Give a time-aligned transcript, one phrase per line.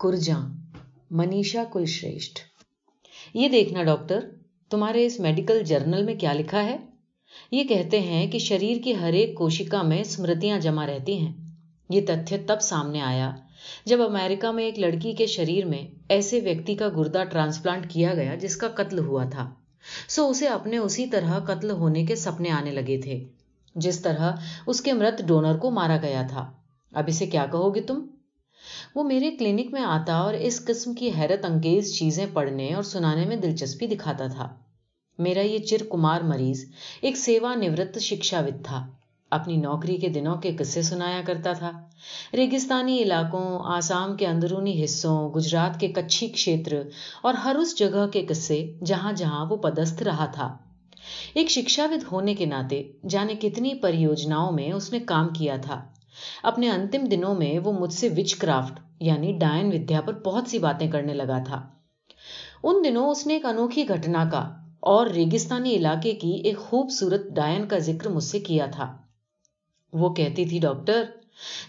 [0.00, 0.48] کرجاں،
[1.10, 2.38] منیشا کلشریشٹ
[3.34, 4.20] یہ دیکھنا ڈاکٹر،
[4.70, 6.76] تمہارے اس میڈیکل جرنل میں کیا لکھا ہے؟
[7.50, 11.32] یہ کہتے ہیں کہ شریر کی ہر ایک کوشکا میں سمرتیاں جمع رہتی ہیں۔
[11.90, 13.30] یہ تتھیہ تب سامنے آیا
[13.84, 18.34] جب امریکہ میں ایک لڑکی کے شریر میں ایسے ویکتی کا گردہ ٹرانسپلانٹ کیا گیا
[18.34, 19.50] جس کا قتل ہوا تھا۔
[20.08, 23.24] سو اسے اپنے اسی طرح قتل ہونے کے سپنے آنے لگے تھے،
[23.74, 24.32] جس طرح
[24.66, 26.50] اس کے مرت ڈونر کو مارا گیا تھا۔
[26.92, 28.06] اب اسے کیا کہو گے تم؟
[28.94, 33.24] وہ میرے کلینک میں آتا اور اس قسم کی حیرت انگیز چیزیں پڑھنے اور سنانے
[33.24, 34.48] میں دلچسپی دکھاتا تھا۔
[35.18, 36.64] میرا یہ چر کمار مریض
[37.00, 38.86] ایک سیوا نورت شکشاوت تھا۔
[39.30, 41.70] اپنی نوکری کے دنوں کے قصے سنایا کرتا تھا۔
[42.34, 46.82] ریگستانی علاقوں، آسام کے اندرونی حصوں، گجرات کے کچھی کھیتر
[47.22, 50.56] اور ہر اس جگہ کے قصے جہاں جہاں وہ پدست رہا تھا۔
[51.34, 55.84] ایک شکشاوت ہونے کے ناطے جانے کتنی پریوجناؤں میں اس نے کام کیا تھا۔
[56.42, 60.58] اپنے انتم دنوں میں وہ مجھ سے وچ کرافٹ یعنی ڈائن ودیا پر بہت سی
[60.58, 61.66] باتیں کرنے لگا تھا۔
[62.62, 67.68] ان دنوں اس نے ایک انوکھی گھٹنا کا اور ریگستانی علاقے کی ایک خوبصورت ڈائن
[67.68, 68.96] کا ذکر مجھ سے کیا تھا۔
[69.92, 71.04] وہ کہتی تھی، ڈاکٹر،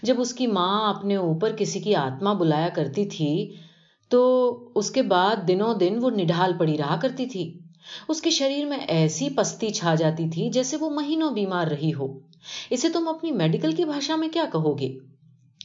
[0.02, 3.54] جب اس کی ماں اپنے اوپر کسی کی آتما بلایا کرتی تھی،
[4.08, 7.58] تو اس کے بعد دنوں دن وہ نڈھال پڑی رہا کرتی تھی۔
[8.08, 12.18] اس کے شریر میں ایسی پستی چھا جاتی تھی جیسے وہ مہینوں بیمار رہی ہو۔
[12.70, 14.98] اسے تم اپنی میڈیکل کی بھاشا میں کیا کہو گے؟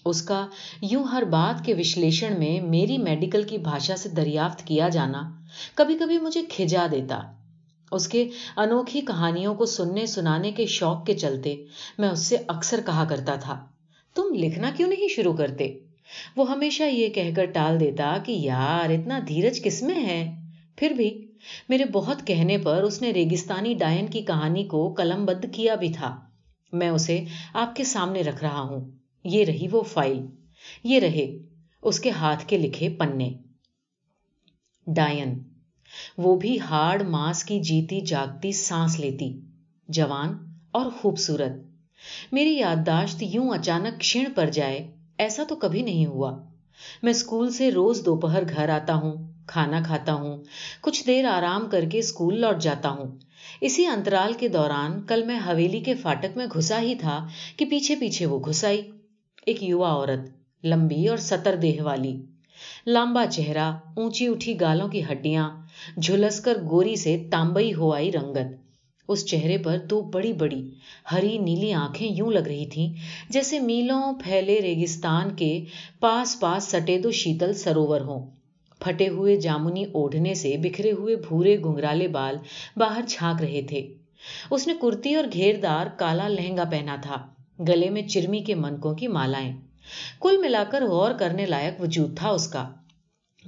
[0.05, 0.47] اس کا
[0.81, 5.21] یوں ہر بات کے وشلیشن میں میری میڈیکل کی بھاشا سے دریافت کیا جانا
[5.75, 7.19] کبھی کبھی مجھے کھجا دیتا۔
[7.91, 11.55] اس کے انوکھی کہانیوں کو سننے سنانے کے شوق کے چلتے
[11.97, 13.65] میں اس سے اکثر کہا کرتا تھا،
[14.15, 15.79] تم لکھنا کیوں نہیں شروع کرتے؟
[16.35, 20.35] وہ ہمیشہ یہ کہہ کر ٹال دیتا کہ یار اتنا دھیرج کس میں ہے؟
[20.75, 21.26] پھر بھی
[21.69, 25.93] میرے بہت کہنے پر اس نے ریگستانی ڈائن کی کہانی کو قلم بدھ کیا بھی
[25.93, 26.19] تھا۔
[26.73, 28.91] میں اسے آپ کے سامنے رکھ رہا ہوں۔
[29.23, 30.25] یہ رہی وہ فائل۔
[30.83, 31.37] یہ رہے
[31.81, 33.33] اس کے ہاتھ کے لکھے پنے۔
[34.87, 35.39] ڈائن۔
[36.17, 39.39] وہ بھی ہاڑ ماس کی جیتی جاگتی سانس لیتی۔
[39.87, 40.37] جوان
[40.71, 41.51] اور خوبصورت۔
[42.31, 46.43] میری یادداشت یوں اچانک کھڑ پر جائے، ایسا تو کبھی نہیں ہوا۔
[47.03, 50.43] میں اسکول سے روز دوپہر گھر آتا ہوں۔ کھانا کھاتا ہوں،
[50.81, 53.17] کچھ دیر آرام کر کے اسکول لوٹ جاتا ہوں۔
[53.61, 57.95] اسی انترال کے دوران کل میں حویلی کے فاٹک میں گھسا ہی تھا کہ پیچھے
[57.95, 58.81] پیچھے وہ گھس آئی
[59.45, 60.19] ایک یوا عورت،
[60.63, 62.15] لمبی اور سطر دیہ والی۔
[62.87, 65.49] لمبا چہرہ، اونچی اٹھی گالوں کی ہڈیاں،
[65.97, 68.55] جھلس کر گوری سے تانبئی ہو آئی رنگت۔
[69.07, 70.71] اس چہرے پر دو بڑی بڑی
[71.11, 72.93] ہری نیلی آنکھیں یوں لگ رہی تھیں
[73.29, 75.63] جیسے میلوں پھیلے ریگستان کے
[75.99, 78.36] پاس پاس سٹے دو شیتل سروور ہوں۔
[78.79, 82.35] پھٹے ہوئے جامنی اوڑھنے سے بکھرے ہوئے بھورے گنگرالے بال
[82.77, 83.93] باہر چھاک رہے تھے۔
[84.51, 87.27] اس نے کرتی اور گھیردار کالا لہنگا پہنا تھا۔
[87.67, 89.57] گلے میں چرمی کے منکوں کی مالائیں۔
[90.21, 92.69] کل ملا کر غور کرنے لائق وجود تھا اس کا۔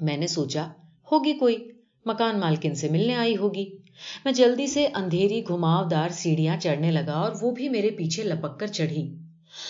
[0.01, 0.67] میں نے سوچا،
[1.11, 1.57] ہوگی کوئی؟
[2.05, 3.77] مکان مالکن سے ملنے آئی ہوگی۔
[4.25, 8.59] میں جلدی سے اندھیری گھماؤ دار سیڑھیاں چڑھنے لگا اور وہ بھی میرے پیچھے لپک
[8.59, 9.15] کر چڑھی۔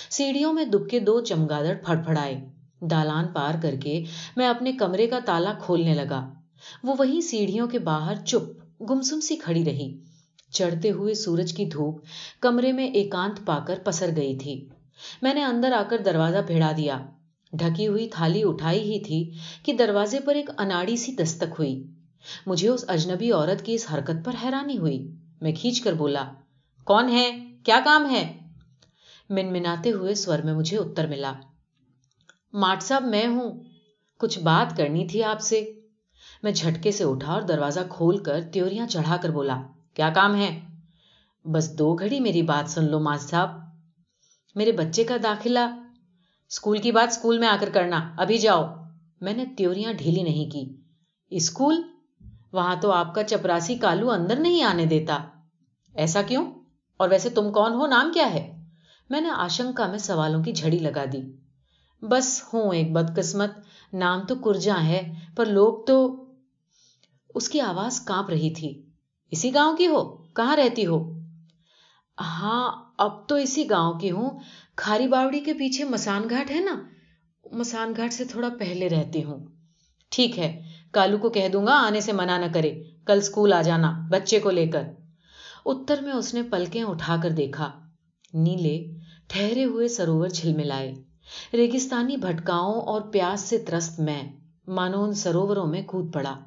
[0.10, 4.04] سیڑھیوں میں دبکے دو چمگادڑ پھڑ پھڑائے۔ دالان پار کر کے
[4.36, 6.30] میں اپنے کمرے کا تالا کھولنے لگا۔
[6.84, 9.98] وہ وہی سیڑھیوں کے باہر چپ، گمسم سی کھڑی رہی۔
[10.52, 12.04] چڑھتے ہوئے سورج کی دھوپ
[12.40, 14.70] کمرے میں ایکانت پا کر پسر گئی تھی۔
[15.22, 17.06] میں نے اندر آ کر دروازہ بھیڑا دیا۔
[17.54, 19.32] ڈھکی ہوئی تھالی اٹھائی ہی تھی
[19.64, 21.88] کہ دروازے پر ایک اناڑی سی دستک ہوئی۔
[22.46, 26.24] مجھے اس اجنبی عورت کی اس حرکت پر حیرانی ہوئی۔ میں کھینچ کر بولا،
[26.84, 28.38] کون ہے؟ کیا کام ہے؟
[29.30, 31.34] منمناتے ہوئے سور میں مجھے اتر ملا۔
[32.54, 33.64] ماٹ صاحب، میں ہوں۔
[34.20, 35.74] کچھ بات کرنی تھی آپ سے۔
[36.44, 39.62] میں جھٹکے سے اٹھا اور دروازہ کھول کر تیوریاں چڑھا کر بولا،
[39.94, 40.60] کیا کام ہے؟
[41.46, 43.50] بس دو گھڑی میری بات سن لو ماٹ صاحب۔
[44.56, 45.60] میرے بچے کا داخلہ۔
[46.50, 48.64] اسکول کی بات اسکول میں آ کر کرنا، ابھی جاؤ۔
[49.22, 50.76] میں نے تیوریاں ڈھیلی نہیں کی۔
[51.30, 51.82] اسکول؟
[52.52, 55.18] وہاں تو آپ کا چپراسی کالو اندر نہیں آنے دیتا۔
[55.96, 56.52] ایسا کیوں؟
[56.98, 58.64] اور ویسے تم کون ہو؟ نام کیا ہے؟
[59.10, 61.49] میں نے آشنکا میں سوالوں کی جھڑی لگا دی۔
[62.02, 63.52] بس ہوں ایک بدقسمت،
[63.94, 66.26] نام تو کرجا ہے، پر لوگ تو
[67.36, 68.82] اس کی آواز کانپ رہی تھی۔
[69.32, 71.20] اسی گاؤں کی ہو؟ کہاں رہتی ہو؟
[72.22, 74.40] ہاں اب تو اسی گاؤں کی ہوں۔
[74.76, 76.84] کھاری باوڑی کے پیچھے مسان گھاٹ ہے نا؟
[77.52, 79.48] مسان گھاٹ سے تھوڑا پہلے رہتی ہوں۔
[80.10, 83.62] ٹھیک ہے، کالو کو کہہ دوں گا، آنے سے منع نہ کرے۔ کل اسکول آ
[83.62, 84.84] جانا، بچے کو لے کر۔
[85.66, 87.80] اتر میں اس نے پلکیں اٹھا کر دیکھا۔
[88.34, 88.88] نیلے،
[89.28, 90.94] ٹھہرے ہوئے سروور جھلملائے
[91.54, 94.24] ریگستانی بھٹکاؤں اور پیاس سے ترست میں
[94.68, 96.40] مانو ان سرووروں میں کود پڑا۔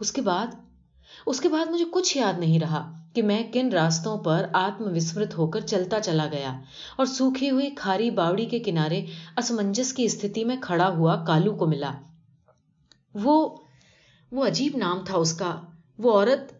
[0.00, 0.46] اس کے بعد؟
[1.26, 5.38] اس کے بعد مجھے کچھ یاد نہیں رہا کہ میں کن راستوں پر آتم وسمرت
[5.38, 6.60] ہو کر چلتا چلا گیا
[6.96, 11.66] اور سوکھی ہوئی کھاری باوڑی کے کنارے اسمنجس کی استھتی میں کھڑا ہوا کالو کو
[11.66, 11.92] ملا۔
[13.14, 13.56] وہ
[14.32, 15.60] وہ عجیب نام تھا اس کا۔
[15.98, 16.52] وہ عورت،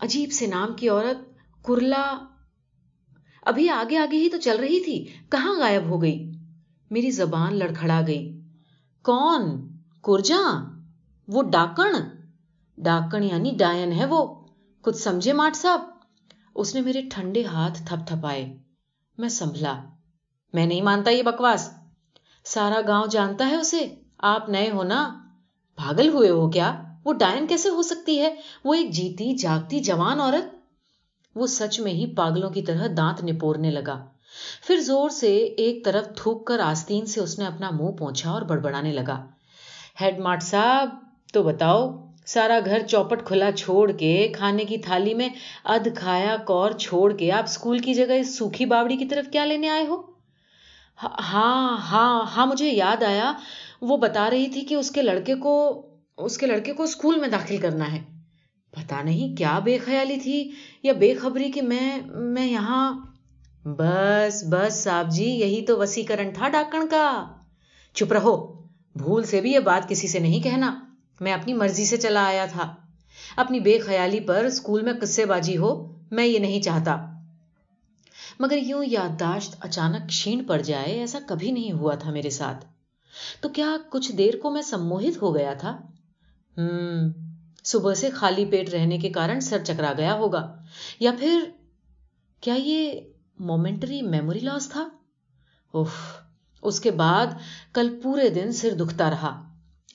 [0.00, 2.18] عجیب سے نام کی عورت، کرلا۔
[3.42, 6.27] ابھی آگے آگے ہی تو چل رہی تھی۔ کہاں غائب ہو گئی؟
[6.90, 8.40] میری زبان لڑکھڑا گئی۔
[9.02, 9.68] کون؟
[10.04, 10.64] کرجا
[11.28, 11.92] وہ ڈاکن؟
[12.78, 14.34] ڈاکن یعنی ڈائن ہے وہ۔
[14.82, 15.80] کچھ سمجھے ماٹ صاحب؟
[16.54, 18.56] اس نے میرے ٹھنڈے ہاتھ تھپ تھپائے۔
[19.18, 19.84] میں سنبھلا۔
[20.52, 21.70] میں نہیں مانتا یہ بکواس۔
[22.44, 23.88] سارا گاؤں جانتا ہے اسے۔
[24.18, 25.18] آپ نئے ہو نا؟
[25.76, 30.20] پاگل ہوئے ہو کیا؟ وہ ڈائن کیسے ہو سکتی ہے؟ وہ ایک جیتی جاگتی جوان
[30.20, 30.54] عورت۔
[31.34, 34.06] وہ سچ میں ہی پاگلوں کی طرح دانت نپورنے لگا۔
[34.66, 38.42] پھر زور سے ایک طرف تھوک کر آستین سے اس نے اپنا منہ پہنچا اور
[38.42, 39.26] بڑبڑانے لگا۔
[40.00, 40.88] ہیڈ مارٹ صاحب،
[41.32, 45.28] تو بتاؤ، سارا گھر چوپٹ کھلا چھوڑ کے کھانے کی تھالی میں
[45.64, 49.44] ادھ کھایا کور چھوڑ کے آپ اسکول کی جگہ اس سوکھی باوڑی کی طرف کیا
[49.44, 50.02] لینے آئے ہو؟
[51.02, 53.32] ہاں،, ہاں ہاں ہاں مجھے یاد آیا۔
[53.80, 55.86] وہ بتا رہی تھی کہ اس کے لڑکے کو،
[56.16, 57.98] اس کے لڑکے کو اسکول میں داخل کرنا ہے۔
[58.70, 60.50] پتا نہیں کیا بے خیالی تھی
[60.82, 62.92] یا بے خبری کہ میں میں یہاں
[63.76, 67.26] بس بس صاحب جی یہی تو وسیقرن تھا ڈاکن کا۔
[67.94, 68.62] چپ رہو،
[68.96, 70.84] بھول سے بھی یہ بات کسی سے نہیں کہنا۔
[71.20, 72.74] میں اپنی مرضی سے چلا آیا تھا۔
[73.36, 77.06] اپنی بے خیالی پر اسکول میں قصے بازی ہو، میں یہ نہیں چاہتا۔
[78.40, 82.64] مگر یوں یادداشت اچانک چھین پڑ جائے، ایسا کبھی نہیں ہوا تھا میرے ساتھ۔
[83.40, 85.78] تو کیا کچھ دیر کو میں سموہت ہو گیا تھا؟
[86.56, 87.10] ہم
[87.64, 90.56] صبح سے خالی پیٹ رہنے کے کارن سر چکرا گیا ہوگا۔
[91.00, 91.40] یا پھر،
[92.40, 93.00] کیا یہ
[93.40, 94.88] مومنٹری میموری لاس تھا
[95.74, 95.96] اف
[96.62, 97.26] اس کے بعد
[97.72, 99.42] کل پورے دن سر دکھتا رہا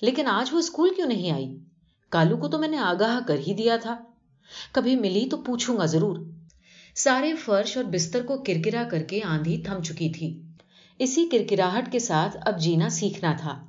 [0.02, 1.58] لیکن آج وہ اسکول کیوں نہیں آئی
[2.12, 3.96] کالو کو تو میں نے آگاہ کر ہی دیا تھا
[4.74, 6.18] کبھی ملی تو پوچھوں گا ضرور
[6.96, 10.42] سارے فرش اور بستر کو کرکرا کر کے آندھی تھم چکی تھی
[11.00, 13.60] اسی کرکراہٹ کے ساتھ اب جینا سیکھنا تھا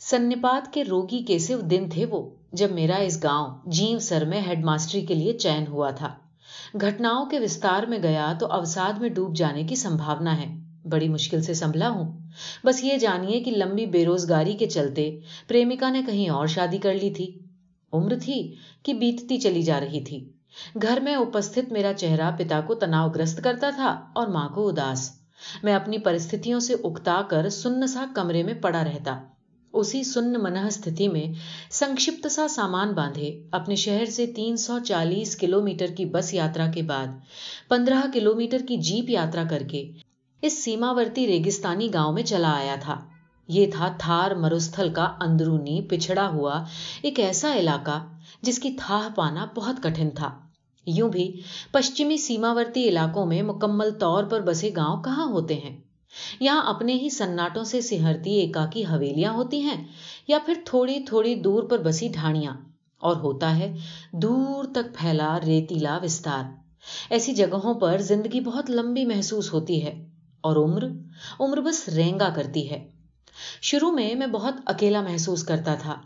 [0.00, 4.64] سنپات کے روگی کیسے دن تھے وہ جب میرا اس گاؤں جیو سر میں ہیڈ
[4.64, 6.14] ماسٹری کے لیے چین ہوا تھا
[6.80, 10.56] گھٹناؤں کے وستار میں گیا تو اوساد میں ڈوب جانے کی سمبھاونا ہے۔
[10.88, 12.18] بڑی مشکل سے سنبھلا ہوں۔
[12.64, 15.18] بس یہ جانیے کہ لمبی بے روزگاری کے چلتے
[15.48, 17.38] پریمکا نے کہیں اور شادی کر لی تھی۔
[17.92, 20.30] عمر تھی کہ بیتتی چلی جا رہی تھی۔
[20.82, 25.10] گھر میں اپستھت میرا چہرہ پتا کو تناؤ گرست کرتا تھا اور ماں کو اداس۔
[25.62, 29.20] میں اپنی پرستھتوں سے اکتا کر سن سا کمرے میں پڑا رہتا۔
[29.74, 31.26] اسی سن منہ استھتی میں
[31.70, 36.66] سنکشپت سا سامان باندھے۔ اپنے شہر سے تین سو چالیس کلو میٹر کی بس یاترا
[36.66, 37.06] کے بعد
[37.68, 39.90] پندرہ کلو میٹر کی جیپ یاترا کر کے
[40.42, 43.00] اس سیماورتی ریگستانی گاؤں میں چلا آیا تھا۔
[43.48, 46.64] یہ تھا تھار مروستھل کا اندرونی پچھڑا ہوا
[47.02, 48.06] ایک ایسا علاقہ
[48.42, 50.30] جس کی تھاہ پانا بہت کٹھن تھا۔
[50.86, 51.40] یوں بھی
[51.72, 55.76] پشچمی سیماورتی علاقوں میں مکمل طور پر بسے گاؤں کہاں ہوتے ہیں؟
[56.40, 59.76] یہاں اپنے ہی سناٹوں سے سہرتی ایکا کی حویلیاں ہوتی ہیں،
[60.28, 62.52] یا پھر تھوڑی تھوڑی دور پر بسی ڈھاڑیاں
[63.02, 63.72] اور ہوتا ہے
[64.12, 66.44] دور تک پھیلا ریتیلا وستار۔
[67.10, 69.92] ایسی جگہوں پر زندگی بہت لمبی محسوس ہوتی ہے،
[70.44, 70.84] اور عمر
[71.40, 72.84] عمر بس رینگا کرتی ہے۔
[73.62, 75.96] شروع میں میں بہت اکیلا محسوس کرتا تھا،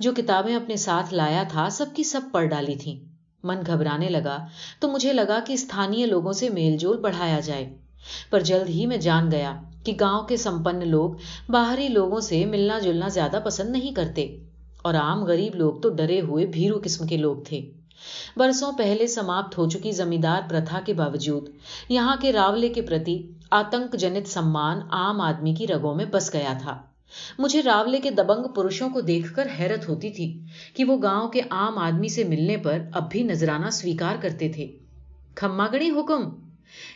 [0.00, 2.98] جو کتابیں اپنے ساتھ لایا تھا، سب کی سب پڑھ ڈالی تھی
[3.44, 4.38] من گھبرانے لگا،
[4.80, 7.68] تو مجھے لگا کہ استھانیہ لوگوں سے میل جول بڑھایا جائے۔
[8.30, 9.54] پر جلد ہی میں جان گیا
[9.84, 11.10] کہ گاؤں کے سمپن لوگ
[11.48, 14.38] باہری لوگوں سے ملنا جلنا زیادہ پسند نہیں کرتے
[14.82, 17.70] اور عام غریب لوگ تو ڈرے ہوئے بھیرو قسم کے لوگ تھے۔
[18.36, 21.48] برسوں پہلے سماپت ہو چکی زمیندار پرتھا کے باوجود
[21.88, 23.18] یہاں کے راولے کے پرتی
[23.50, 26.82] آتنک جنت سمان عام آدمی کی رگوں میں بس گیا تھا۔
[27.38, 30.40] مجھے راولے کے دبنگ پروشوں کو دیکھ کر حیرت ہوتی تھی
[30.74, 34.66] کہ وہ گاؤں کے عام آدمی سے ملنے پر اب بھی نذرانہ سویکار کرتے تھے۔
[35.34, 36.47] کھما گڑی حکم!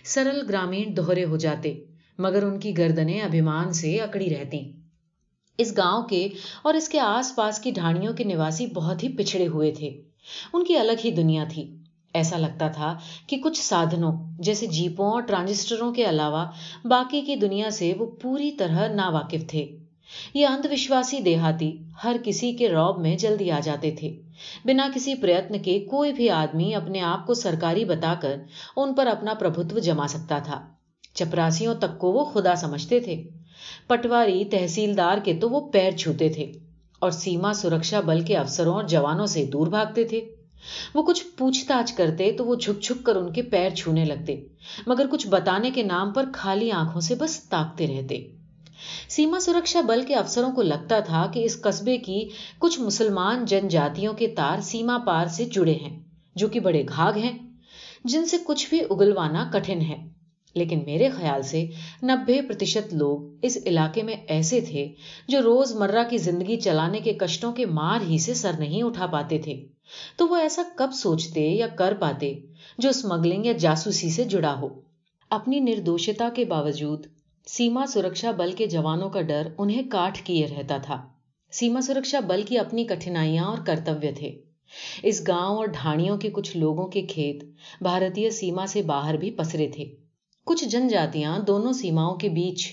[0.05, 1.85] سرل گرامین دوہرے ہو جاتے،
[2.19, 4.73] مگر ان کی گردنیں ابھیمان سے اکڑی رہتی۔
[5.59, 6.29] اس گاؤں کے
[6.63, 10.01] اور اس کے آس پاس کی ڈھانیوں کے نواسی بہت ہی پچھڑے ہوئے تھے۔
[10.53, 11.77] ان کی الگ ہی دنیا تھی۔
[12.15, 16.45] ایسا لگتا تھا کہ کچھ سادھنوں، جیسے جیپوں اور ٹرانجسٹروں کے علاوہ
[16.85, 19.77] باقی کی دنیا سے وہ پوری طرح نا واقف تھے۔
[20.35, 24.21] یہ اندھ وشواسی دیہاتی ہر کسی کے روب میں جلدی آ جاتے تھے۔
[24.65, 28.37] بنا کسی پریتن کے کوئی بھی آدمی اپنے آپ کو سرکاری بتا کر
[28.77, 30.67] ان پر اپنا پربھتو جما سکتا تھا۔
[31.15, 33.23] چپراسیوں تک کو وہ خدا سمجھتے تھے۔
[33.87, 36.53] پٹواری تحصیلدار کے تو وہ پیر چھوتے تھے
[36.99, 40.21] اور سیما سرکشا بل کے افسروں اور جوانوں سے دور بھاگتے تھے۔
[40.95, 44.41] وہ کچھ پوچھ تاچھ کرتے تو وہ جھک جھک کر ان کے پیر چھونے لگتے،
[44.87, 48.42] مگر کچھ بتانے کے نام پر خالی آنکھوں سے بس تاکتے رہتے۔
[49.09, 53.69] سیما سرکشا بل کے افسروں کو لگتا تھا کہ اس قصبے کی کچھ مسلمان جن
[53.69, 56.01] جاتیوں کے تار سیما پار سے جڑے ہیں،
[56.35, 57.39] جو کہ بڑے گھاگ ہیں۔
[58.05, 59.97] جن سے کچھ بھی اگلوانا کٹھن ہے۔
[60.55, 61.67] لیکن میرے خیال سے
[62.03, 64.93] نبے پرتیشت لوگ اس علاقے میں ایسے تھے
[65.29, 69.07] جو روز مرہ کی زندگی چلانے کے کشٹوں کے مار ہی سے سر نہیں اٹھا
[69.07, 69.67] پاتے تھے۔
[70.17, 72.35] تو وہ ایسا کب سوچتے یا کر پاتے
[72.79, 74.69] جو اسمگلنگ یا جاسوسی سے جڑا ہو۔
[75.31, 77.07] اپنی نردوشتا کے باوجود
[77.47, 81.07] سیما سرکشا بل کے جوانوں کا ڈر انہیں کاٹ کیے رہتا تھا۔
[81.51, 84.41] سیما سرکشا بل کی اپنی کٹھنائیاں اور کرتویہ تھے۔
[85.03, 87.45] اس گاؤں اور ڈھانیوں کے کچھ لوگوں کے کھیت
[87.81, 89.85] بھارتیہ سیما سے باہر بھی پسرے تھے۔
[90.45, 92.73] کچھ جن جاتیاں دونوں سیماؤں کے بیچ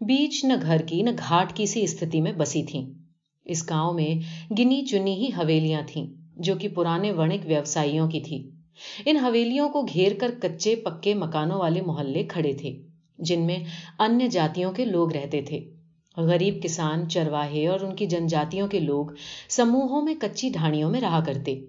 [0.00, 2.86] بیچ نہ گھر کی، نہ گھاٹ کی سی استھتی میں بسی تھیں۔
[3.44, 4.14] اس گاؤں میں
[4.58, 8.50] گنی چنی ہی حویلیاں تھیں، جو کہ پرانے ونک ویوسائیوں کی تھی۔
[9.06, 12.85] ان حویلیوں کو گھیر کر کچے پکے مکانوں والے محلے کھڑے تھے۔
[13.18, 13.58] جن میں
[13.98, 15.64] انیہ جاتیوں کے لوگ رہتے تھے۔
[16.16, 19.06] غریب کسان، چرواہے اور ان کی جن جاتیوں کے لوگ
[19.48, 21.60] سموہوں میں کچی ڈھانیوں میں رہا کرتے۔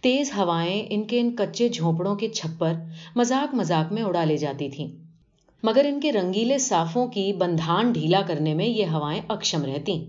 [0.00, 2.72] تیز ہوائیں ان کے ان کچے جھونپڑوں کے چھپر
[3.16, 4.88] مذاق مذاق میں اڑا لے جاتی تھیں۔
[5.62, 10.04] مگر ان کے رنگیلے صافوں کی بندھان ڈھیلا کرنے میں یہ ہوائیں اکشم رہتی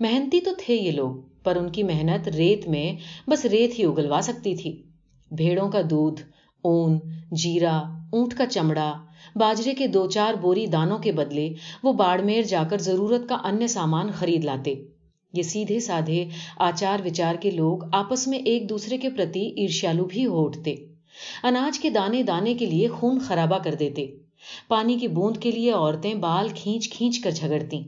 [0.00, 2.92] محنتی تو تھے یہ لوگ، پر ان کی محنت ریت میں
[3.30, 4.82] بس ریت ہی اگلوا سکتی تھی۔
[5.30, 6.22] بھیڑوں کا دودھ،
[6.62, 6.98] اون
[7.32, 7.78] جیرا
[8.12, 8.94] اونٹ کا چمڑا
[9.36, 13.66] باجرے کے دو چار بوری دانوں کے بدلے وہ باڑمیر جا کر ضرورت کا انیہ
[13.66, 14.74] سامان خرید لاتے۔
[15.34, 16.24] یہ سیدھے سادھے
[16.58, 20.74] آچار وچار کے لوگ آپس میں ایک دوسرے کے پرتی عرشیالو بھی ہو اٹھتے۔
[21.42, 24.06] اناج کے دانے دانے کے لیے خون خرابہ کر دیتے۔
[24.68, 27.82] پانی کی بوند کے لیے عورتیں بال کھینچ کھینچ کر جھگڑتی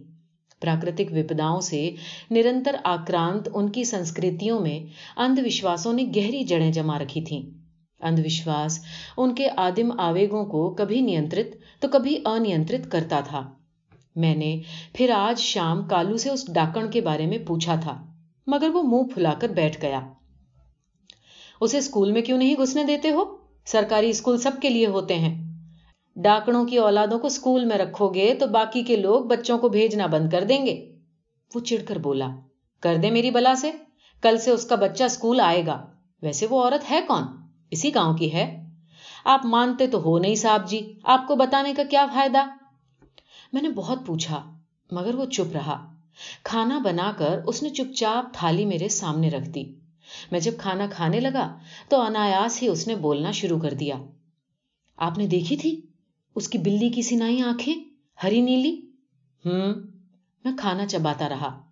[0.62, 1.90] پراکرتک وپداؤں سے
[2.30, 4.78] نرنتر آکرانت ان کی سنسکرتیوں میں
[5.16, 7.59] اندھ وشواسوں نے گہری جڑیں جما رکھی تھیں۔
[8.00, 8.80] اندھ وشواس
[9.16, 13.50] ان کے آدم آویگوں کو کبھی نیترت تو کبھی انیترت کرتا تھا۔
[14.16, 14.60] میں نے
[14.92, 18.06] پھر آج شام کالو سے اس ڈاکن کے بارے میں پوچھا تھا،
[18.46, 20.00] مگر وہ منہ پھلا کر بیٹھ گیا۔
[21.60, 23.24] اسے اسکول میں کیوں نہیں گھسنے دیتے ہو؟
[23.64, 25.50] سرکاری اسکول سب کے لیے ہوتے ہیں۔
[26.16, 30.06] ڈاکنوں کی اولادوں کو اسکول میں رکھو گے تو باقی کے لوگ بچوں کو بھیجنا
[30.06, 30.92] بند کر دیں گے۔
[31.54, 32.28] وہ چڑ کر بولا،
[32.80, 33.70] کر دے میری بلا سے،
[34.22, 35.86] کل سے اس کا بچہ اسکول آئے گا۔
[36.22, 37.39] ویسے وہ عورت ہے کون؟
[37.70, 38.70] اسی گاؤں کی ہے۔
[39.24, 42.44] آپ مانتے تو ہو نہیں صاحب جی آپ کو بتانے کا کیا فائدہ؟
[43.52, 44.58] میں نے بہت پوچھا،
[44.90, 45.94] مگر وہ چپ رہا۔
[46.42, 49.64] کھانا بنا کر اس نے چپ چاپ تھالی میرے سامنے رکھ دی۔
[50.32, 51.58] میں جب کھانا کھانے لگا
[51.88, 53.94] تو انایاس ہی اس نے بولنا شروع کر دیا۔
[54.96, 55.80] آپ نے دیکھی تھی؟
[56.34, 57.74] اس کی بلی کی سنائی آنکھیں،
[58.22, 58.80] ہری نیلی؟
[59.46, 59.74] ہوں،
[60.44, 61.62] میں کھانا چباتا رہا۔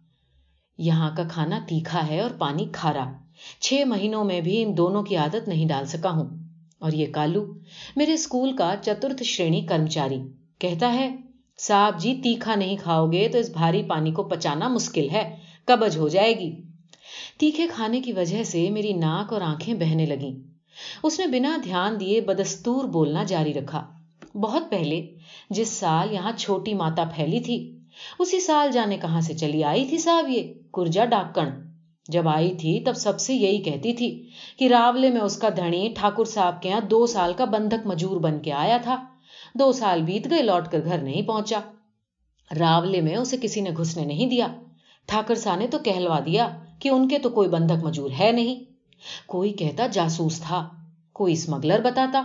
[0.79, 3.13] یہاں کا کھانا تیکھا ہے اور پانی کھارا۔
[3.61, 6.39] چھ مہینوں میں بھی ان دونوں کی عادت نہیں ڈال سکا ہوں۔
[6.79, 7.47] اور یہ کالو،
[7.97, 10.19] میرے اسکول کا چترتھ شرینی کرمچاری،
[10.59, 11.17] کہتا ہے،
[11.59, 15.97] صاحب جی تیکھا نہیں کھاؤ گے تو اس بھاری پانی کو پچانا مشکل ہے قبض
[15.97, 16.63] ہو جائے گی۔
[17.39, 20.49] تیکھے کھانے کی وجہ سے میری ناک اور آنکھیں بہنے لگیں۔
[21.03, 23.87] اس نے بنا دھیان دیے بدستور بولنا جاری رکھا۔
[24.35, 25.07] بہت پہلے،
[25.51, 27.79] جس سال یہاں چھوٹی ماتا پھیلی تھی،
[28.19, 31.68] اسی سال جانے کہاں سے چلی آئی تھی صاحب یہ، کرجا ڈاکن
[32.09, 35.93] جب آئی تھی تب سب سے یہی کہتی تھی کہ راولے میں اس کا دھنی
[35.97, 39.05] ٹھاکر صاحب کے یہاں دو سال کا بندھک مجور بن کے آیا تھا۔
[39.55, 41.61] دو سال بیت گئے، لوٹ کر گھر نہیں پہنچا۔
[42.59, 44.47] راولے میں اسے کسی نے گھسنے نہیں دیا۔
[45.07, 46.49] ٹھاکر سا نے تو کہلوا دیا
[46.79, 48.65] کہ ان کے تو کوئی بندھک مجور ہے نہیں۔
[49.27, 50.69] کوئی کہتا جاسوس تھا،
[51.13, 52.23] کوئی اسمگلر بتاتا،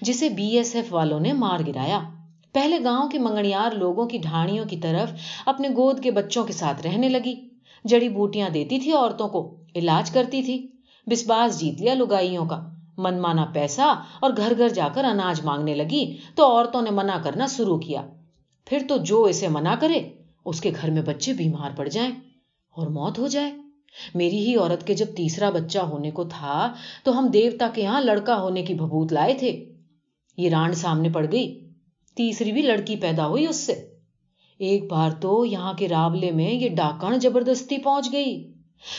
[0.00, 2.00] جسے بی ایس ایف والوں نے مار گرایا۔
[2.52, 5.12] پہلے گاؤں کے منگڑیار لوگوں کی ڈھاڑیوں کی طرف
[5.46, 7.53] اپنے گود کے بچوں کے ساتھ رہنے لگی۔
[7.84, 10.66] جڑی بوٹیاں دیتی تھی عورتوں کو، علاج کرتی تھی۔
[11.06, 15.74] بسباس جیت لیا لگائیوں کا۔ من مانا پیسہ اور گھر گھر جا کر اناج مانگنے
[15.74, 18.06] لگی تو عورتوں نے منع کرنا شروع کیا۔
[18.64, 20.08] پھر تو جو اسے منع کرے،
[20.44, 22.10] اس کے گھر میں بچے بیمار پڑ جائیں
[22.76, 23.52] اور موت ہو جائے۔
[24.14, 26.72] میری ہی عورت کے جب تیسرا بچہ ہونے کو تھا
[27.04, 29.64] تو ہم دیوتا کے یہاں لڑکا ہونے کی بھبوت لائے تھے۔
[30.36, 31.68] یہ رانڈ سامنے پڑ گئی۔
[32.16, 33.93] تیسری بھی لڑکی پیدا ہوئی اس سے۔
[34.58, 38.52] ایک بار تو یہاں کے راولے میں یہ ڈاکن زبردستی پہنچ گئی۔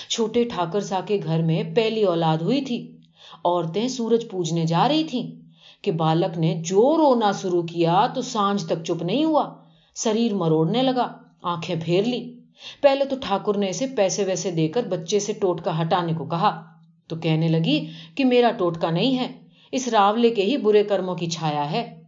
[0.10, 2.98] چھوٹے ٹھاکر سا کے گھر میں پہلی اولاد ہوئی تھی۔
[3.46, 5.36] عورتیں سورج پوجنے جا رہی تھی
[5.82, 9.56] کہ بالک نے جو رونا شروع کیا تو سانج تک چپ نہیں ہوا۔
[9.96, 11.12] شریر مروڑنے لگا،
[11.44, 12.40] آنکھیں پھیر لی۔
[12.82, 16.64] پہلے تو ٹھاکر نے اسے پیسے ویسے دے کر بچے سے ٹوٹکا ہٹانے کو کہا۔
[17.08, 17.86] تو کہنے لگی
[18.16, 19.32] کہ میرا ٹوٹکا نہیں ہے،
[19.72, 22.04] اس راولے کے ہی برے کرموں کی چھایا ہے۔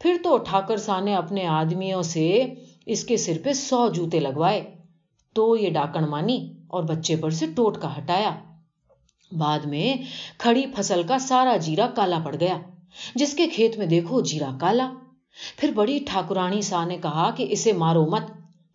[0.00, 2.54] پھر تو ٹھاکر سا نے اپنے آدمیوں سے
[2.86, 4.74] اس کے سر پہ سو جوتے لگوائے۔
[5.32, 8.30] تو یہ ڈاکن مانی اور بچے پر سے ٹوٹ کا ہٹایا۔
[9.32, 9.94] بعد میں
[10.38, 12.58] کھڑی فصل کا سارا جیرا کالا پڑ گیا۔
[13.14, 14.92] جس کے کھیت میں دیکھو جیرا کالا۔
[15.56, 18.22] پھر بڑی ٹھاکرانی سا نے کہا کہ اسے مارو مت۔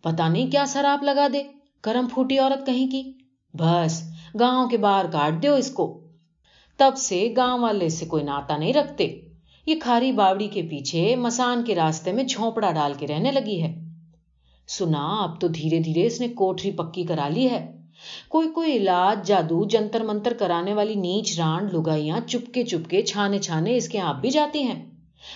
[0.02, 1.42] پتا نہیں کیا سراب لگا دے۔
[1.80, 3.12] کرم پھوٹی عورت کہیں کی۔
[3.54, 4.02] بس،
[4.40, 6.00] گاؤں کے باہر کاٹ دو اس کو۔
[6.76, 9.20] تب سے گاؤں والے سے کوئی ناتا نہیں رکھتے۔
[9.66, 13.87] یہ کھاری باوڑی کے پیچھے مسان کے راستے میں جھونپڑا ڈال کے رہنے لگی ہے۔
[14.68, 17.74] سنا، اب تو دھیرے دھیرے اس نے کوٹری پکی کرا لی ہے۔
[18.28, 23.76] کوئی کوئی علاج، جادو، جنتر منتر کرانے والی نیچ رانڈ لگائیاں چپکے چپکے چھانے چھانے
[23.76, 24.90] اس کے آپ بھی جاتی ہیں۔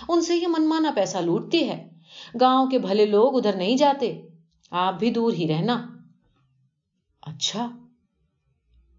[0.08, 1.90] ان سے یہ منمانا پیسہ لوٹتی ہے۔
[2.40, 4.22] گاؤں کے بھلے لوگ ادھر نہیں جاتے۔
[4.70, 5.86] آپ بھی دور ہی رہنا۔
[7.22, 7.68] اچھا۔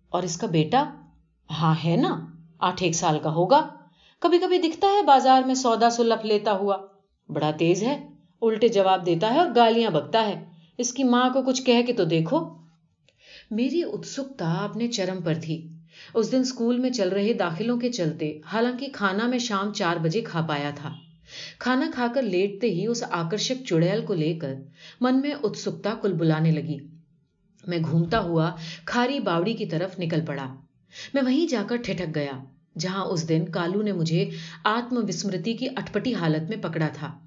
[0.09, 0.89] اور اس کا بیٹا؟
[1.51, 2.25] ہاں ہے نا۔
[2.59, 3.69] آٹھ ایک سال کا ہوگا۔
[4.19, 6.77] کبھی کبھی دکھتا ہے بازار میں سودا سلپ لیتا ہوا۔
[7.29, 8.12] بڑا تیز ہے۔
[8.43, 10.43] الٹے جواب دیتا ہے اور گالیاں بکتا ہے۔
[10.77, 12.39] اس کی ماں کو کچھ کہہ کے تو دیکھو۔
[13.51, 15.67] میری اتسکتا اپنے چرم پر تھی۔
[16.13, 20.21] اس دن اسکول میں چل رہے داخلوں کے چلتے، حالانکہ کھانا میں شام چار بجے
[20.21, 20.93] کھا پایا تھا۔
[21.59, 24.53] کھانا کھا کر لیٹتے ہی اس آکرشک چڑیل کو لے کر
[25.01, 26.77] من میں اتسکتا کل بلانے لگی۔
[27.67, 30.55] میں گھومتا ہوا کھاری باوڑی کی طرف نکل پڑا۔
[31.13, 32.31] میں وہیں جا کر ٹھٹک گیا،
[32.79, 34.29] جہاں اس دن کالو نے مجھے
[34.63, 37.22] آتم وسمرتی کی اٹپٹی حالت میں پکڑا تھا۔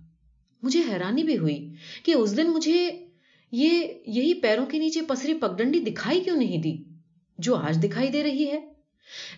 [0.62, 3.06] مجھے حیرانی بھی ہوئی کہ اس دن مجھے
[3.52, 3.70] یہ
[4.06, 6.76] یہی پیروں کے نیچے پسری پگڈنڈی دکھائی کیوں نہیں دی،
[7.38, 8.60] جو آج دکھائی دے رہی ہے۔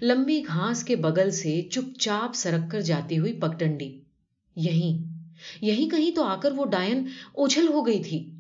[0.02, 4.00] لمبی گھاس کے بغل سے چپ چاپ سرک کر جاتی ہوئی پگڈنڈی۔
[4.56, 5.02] یہیں
[5.60, 8.30] یہیں کہیں تو آ کر وہ ڈائن اچھل ہو گئی تھی۔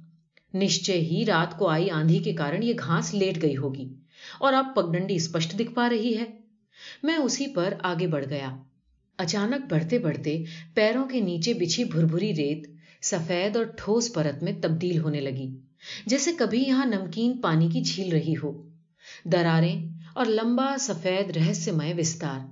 [0.54, 3.94] نشچے ہی رات کو آئی آندھی کے کارن یہ گھاس لیٹ گئی ہوگی
[4.38, 6.24] اور اب پگڈنڈی اسپشٹ دکھ پا رہی ہے۔
[7.02, 8.56] میں اسی پر آگے بڑھ گیا۔
[9.18, 10.44] اچانک بڑھتے بڑھتے
[10.74, 12.68] پیروں کے نیچے بچھی بھربھری ریت
[13.02, 15.48] سفید اور ٹھوس پرت میں تبدیل ہونے لگی،
[16.06, 18.68] جیسے کبھی یہاں نمکین پانی کی جھیل رہی ہو۔
[19.24, 22.46] دراریں اور لمبا سفید رہسیہ وستار۔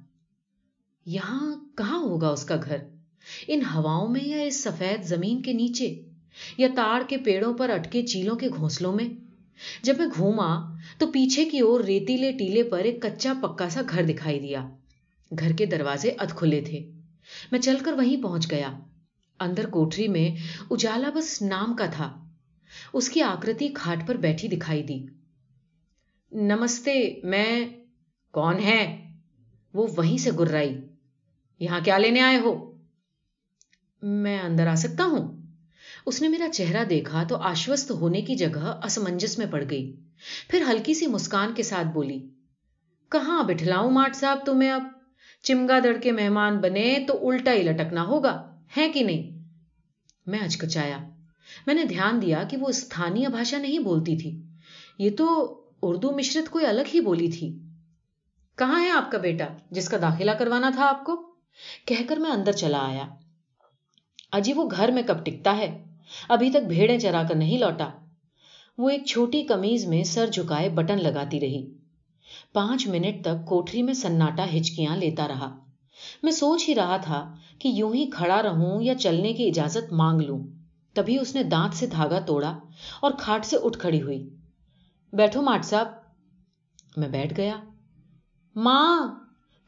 [1.06, 2.76] یہاں کہاں ہوگا اس کا گھر؟
[3.48, 6.00] ان ہواؤں میں یا اس سفید زمین کے نیچے؟
[6.58, 9.08] یا تاڑ کے پیڑوں پر اٹکے چیلوں کے گھونسلوں میں؟
[9.82, 14.02] جب میں گھوما تو پیچھے کی اور ریتیلے ٹیلے پر ایک کچا پکا سا گھر
[14.02, 14.68] دکھائی دیا۔
[15.38, 16.90] گھر کے دروازے اد کھلے تھے۔
[17.52, 18.70] میں چل کر وہیں پہنچ گیا۔
[19.40, 20.36] اندر کوٹری میں
[20.70, 22.24] اجالا بس نام کا تھا۔
[22.92, 25.06] اس کی آکرتی کھاٹ پر بیٹھی دکھائی دی۔
[26.32, 27.68] نمستے، میں
[28.30, 29.10] کون ہے
[29.72, 30.80] وہ وہیں سے گرائی
[31.58, 32.72] یہاں کیا لینے آئے ہو؟
[34.02, 35.42] میں اندر آ سکتا ہوں؟
[36.06, 39.96] اس نے میرا چہرہ دیکھا تو آشوست ہونے کی جگہ اسمنجس میں پڑ گئی۔
[40.50, 42.28] پھر ہلکی سی مسکان کے ساتھ بولی،
[43.08, 44.82] کہاں بٹھلاؤں ماٹ صاحب تمہیں اب؟
[45.46, 49.44] چمگا دڑ کے مہمان بنے تو الٹا ہی لٹکنا ہوگا ہے کہ نہیں؟
[50.26, 50.98] میں اچکچایا۔
[51.66, 54.42] میں نے دھیان دیا کہ وہ استھانیہ بھاشا نہیں بولتی تھی۔
[54.98, 57.58] یہ تو اردو مشرت کوئی الگ ہی بولی تھی۔
[58.58, 61.34] کہاں ہے آپ کا بیٹا جس کا داخلہ کروانا تھا آپ کو؟
[61.84, 63.04] کہہ کر میں اندر چلا آیا۔
[64.32, 65.84] اجی وہ گھر میں کب ٹکتا ہے؟
[66.28, 67.88] ابھی تک بھیڑیں چرا کر نہیں لوٹا۔
[68.78, 71.75] وہ ایک چھوٹی کمیز میں سر جھکائے بٹن لگاتی رہی۔
[72.52, 75.58] پانچ منٹ تک کوٹری میں سناٹا ہچکیاں لیتا رہا۔
[76.22, 80.20] میں سوچ ہی رہا تھا کہ یوں ہی کھڑا رہوں یا چلنے کی اجازت مانگ
[80.20, 80.38] لوں۔
[80.94, 82.58] تبھی اس نے دانت سے دھاگا توڑا
[83.00, 84.30] اور کھاٹ سے اٹھ کھڑی ہوئی۔
[85.12, 85.86] بیٹھو ماٹ صاحب۔
[86.96, 87.56] میں بیٹھ گیا۔
[88.56, 89.14] ماں!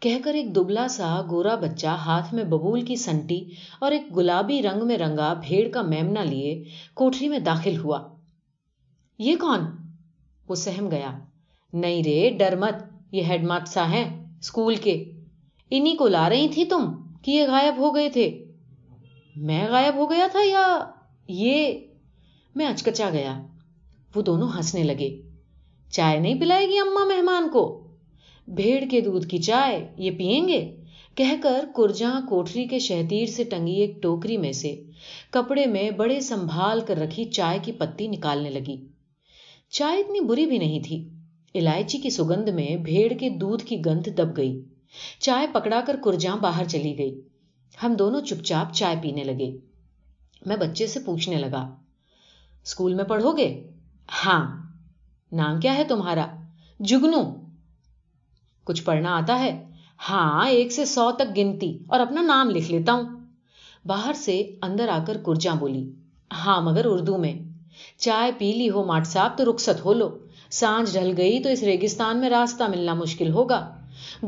[0.01, 4.62] کہہ کر ایک دبلا سا گورا بچہ ہاتھ میں ببول کی سنٹی اور ایک گلابی
[4.62, 8.09] رنگ میں رنگا بھیڑ کا میمنا لیے کوٹری میں داخل ہوا۔
[9.18, 9.61] یہ کون؟
[10.49, 11.18] وہ سہم گیا۔
[11.72, 12.74] نہیں رے، ڈر مت،
[13.12, 15.11] یہ ہیڈ مات سا ہے اسکول کے۔
[15.70, 18.44] انہیں کو لا رہی تھی تم کہ یہ غائب ہو گئے تھے۔
[19.37, 20.90] میں غائب ہو گیا تھا یا
[21.28, 21.78] یہ؟
[22.54, 23.42] میں اچکچا گیا۔
[24.14, 25.22] وہ دونوں ہنسنے لگے۔
[25.90, 27.87] چائے نہیں پلائے گی اما مہمان کو؟
[28.48, 30.76] بھیڑ کے دودھ کی چائے، یہ پیئیں گے؟
[31.14, 34.83] کہہ کر کرجا کوٹری کے شہتیر سے ٹنگی ایک ٹوکری میں سے
[35.31, 38.87] کپڑے میں بڑے سنبھال کر رکھی چائے کی پتی نکالنے لگی۔
[39.70, 41.09] چائے اتنی بری بھی نہیں تھی۔
[41.55, 44.63] الائچی کی سگندھ میں بھیڑ کے دودھ کی گند دب گئی۔
[45.19, 47.21] چائے پکڑا کر کرجا باہر چلی گئی۔
[47.83, 49.59] ہم دونوں چپ چاپ چائے پینے لگے۔
[50.47, 51.77] میں بچے سے پوچھنے لگا،
[52.63, 53.67] اسکول میں پڑھو گے؟
[54.25, 54.67] ہاں۔
[55.33, 56.27] نام کیا ہے تمہارا؟
[56.81, 57.23] جگنو۔
[58.65, 59.65] کچھ پڑھنا آتا ہے؟
[60.09, 63.05] ہاں ایک سے سو تک گنتی اور اپنا نام لکھ لیتا ہوں۔
[63.85, 65.93] باہر سے اندر آ کر کرجا بولی
[66.33, 67.35] ہاں مگر اردو میں۔
[67.99, 70.19] چائے پی لی ہو ماٹ صاحب تو رخصت ہو لو۔
[70.51, 73.75] سانج ڈھل گئی تو اس ریگستان میں راستہ ملنا مشکل ہوگا۔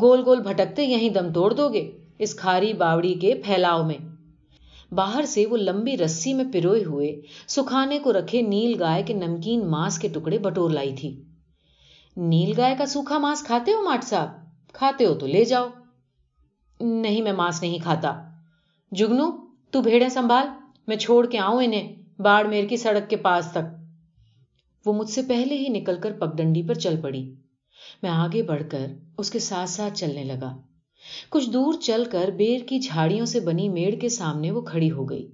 [0.01, 3.99] گول گول بھٹکتے یہیں دم توڑ دو گے اس کھاری باوڑی کے پھیلاؤ میں۔
[4.93, 9.71] باہر سے وہ لمبی رسی میں پروئے ہوئے سکھانے کو رکھے نیل گائے کے نمکین
[9.71, 11.23] ماس کے ٹکڑے بٹور لائی تھی۔
[12.17, 14.29] نیل گائے کا سوکھا ماس کھاتے ہو ماٹ صاحب؟
[14.73, 15.69] کھاتے ہو تو لے جاؤ۔
[16.81, 18.23] نہیں میں ماس نہیں کھاتا۔
[18.93, 19.31] جگنو،
[19.71, 20.49] تو بھیڑے سنبھال،
[20.87, 23.80] میں چھوڑ کے آؤں انہیں باڑ میر کی سڑک کے پاس تک۔
[24.87, 27.35] وہ مجھ سے پہلے ہی نکل کر پگڈنڈی پر چل پڑی۔
[28.03, 28.87] میں آگے بڑھ کر
[29.19, 30.57] اس کے ساتھ ساتھ چلنے لگا۔
[31.31, 35.05] کچھ دور چل کر بیر کی جھاڑیوں سے بنی میڑ کے سامنے وہ کھڑی ہو
[35.05, 35.31] گئی۔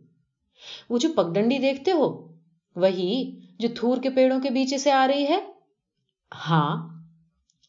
[0.90, 2.28] وہ جو پگڈنڈی دیکھتے ہو،
[2.76, 5.38] وہی جو تھور کے پیڑوں کے بیچے سے آ رہی ہے؟
[6.48, 6.88] ہاں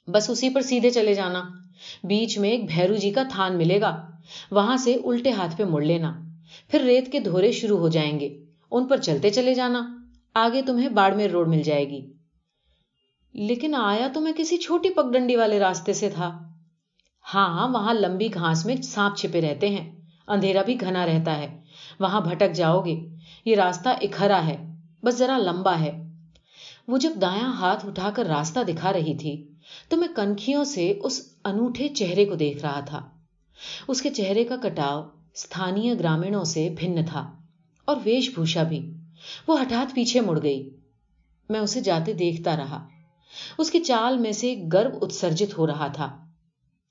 [0.08, 1.44] بس اسی پر سیدھے چلے جانا۔
[2.04, 4.08] بیچ میں ایک بھیرو جی کا تھان ملے گا۔
[4.52, 6.20] وہاں سے الٹے ہاتھ پہ مڑ لینا۔
[6.68, 9.97] پھر ریت کے دھورے شروع ہو جائیں گے۔ ان پر چلتے چلے جانا۔
[10.38, 12.14] آگے تمہیں باڑمیر روڈ مل جائے گی۔
[13.34, 16.40] لیکن آیا تو میں کسی چھوٹی پگڈنڈی والے راستے سے تھا۔
[17.34, 19.92] ہاں ہاں وہاں لمبی گھاس میں سانپ چھپے رہتے ہیں۔
[20.28, 21.62] اندھیرا بھی گھنا رہتا ہے۔
[22.00, 23.06] وہاں بھٹک جاؤ گے۔
[23.46, 24.74] یہ راستہ اکھرا ہے۔
[25.04, 26.04] بس ذرا لمبا ہے۔
[26.88, 29.48] وہ جب دایاں ہاتھ اٹھا کر راستہ دکھا رہی تھی،
[29.90, 33.10] تو میں کنکھیوں سے اس انوٹھے چہرے کو دیکھ رہا تھا۔
[33.88, 35.04] اس کے چہرے کا کٹاؤ
[35.36, 37.32] ستھانیہ گرامیڑوں سے بھن تھا
[37.86, 38.97] اور ویش بھوشا بھی۔
[39.48, 40.70] وہ ہٹات پیچھے مڑ گئی۔
[41.50, 42.88] میں اسے جاتے دیکھتا رہا۔
[43.58, 46.18] اس کی چال میں سے گرب اتسرجت ہو رہا تھا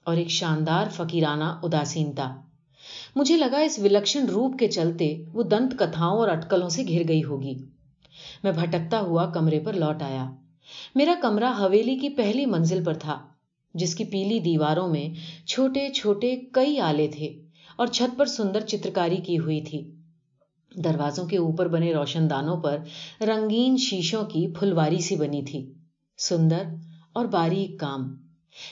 [0.04, 2.36] اور ایک شاندار فقیرانہ اداسینتا
[3.16, 7.24] مجھے لگا اس ولکشن روپ کے چلتے وہ دنت کتھاؤں اور اٹکلوں سے گھر گئی
[7.24, 7.54] ہوگی۔
[8.44, 10.30] میں بھٹکتا ہوا کمرے پر لوٹ آیا۔
[10.94, 13.18] میرا کمرہ حویلی کی پہلی منزل پر تھا،
[13.74, 15.08] جس کی پیلی دیواروں میں
[15.46, 17.38] چھوٹے چھوٹے کئی آلے تھے
[17.76, 19.95] اور چھت پر سندر چترکاری کی ہوئی تھی۔
[20.84, 22.78] دروازوں کے اوپر بنے روشن دانوں پر
[23.20, 25.72] رنگین شیشوں کی پھلواری سی بنی تھی۔
[26.18, 26.62] سندر
[27.12, 28.16] اور باریک کام۔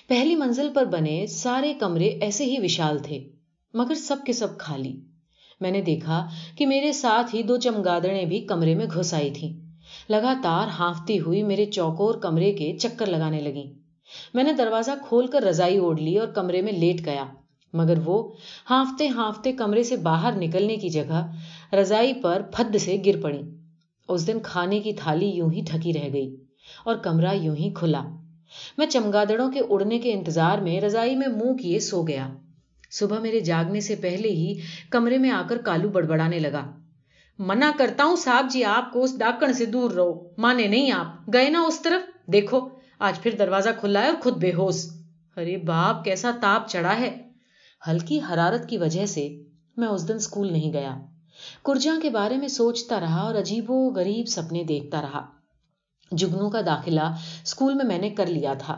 [0.09, 3.29] پہلی منزل پر بنے سارے کمرے ایسے ہی وشال تھے،
[3.75, 4.97] مگر سب کے سب خالی۔
[5.61, 6.27] میں نے دیکھا
[6.59, 9.53] کہ میرے ساتھ ہی دو چمگادڑیں بھی کمرے میں گھس آئی تھیں۔
[10.09, 13.73] لگاتار ہانفتی ہوئی میرے چوکور کمرے کے چکر لگانے لگی
[14.35, 17.25] میں نے دروازہ کھول کر رضائی اوڑھ لی اور کمرے میں لیٹ گیا۔
[17.74, 18.32] مگر وہ
[18.70, 21.30] ہانفتے ہانفتے کمرے سے باہر نکلنے کی جگہ
[21.74, 23.40] رضائی پر پھد سے گر پڑی۔
[24.08, 26.37] اس دن کھانے کی تھالی یوں ہی ڈھکی رہ گئی
[26.84, 28.02] اور کمرہ یوں ہی کھلا۔
[28.78, 32.28] میں چمگادڑوں کے اڑنے کے انتظار میں رضائی میں منہ کیے سو گیا۔
[32.90, 34.60] صبح میرے جاگنے سے پہلے ہی
[34.90, 36.70] کمرے میں آ کر کالو بڑبڑانے لگا۔
[37.38, 41.32] منع کرتا ہوں صاحب جی آپ کو اس ڈاکن سے دور رہو۔ مانے نہیں آپ۔
[41.32, 44.87] گئے نا اس طرف؟ دیکھو، آج پھر دروازہ کھلا ہے اور خود بے ہوش۔
[45.37, 47.23] ارے باپ، کیسا تاپ چڑھا ہے۔
[47.88, 49.42] ہلکی حرارت کی وجہ سے
[49.77, 50.97] میں اس دن اسکول نہیں گیا۔
[51.64, 55.23] کرجا کے بارے میں سوچتا رہا اور عجیب و غریب سپنے دیکھتا رہا۔
[56.12, 57.01] جگنو کا داخلہ
[57.44, 58.77] اسکول میں میں نے کر لیا تھا۔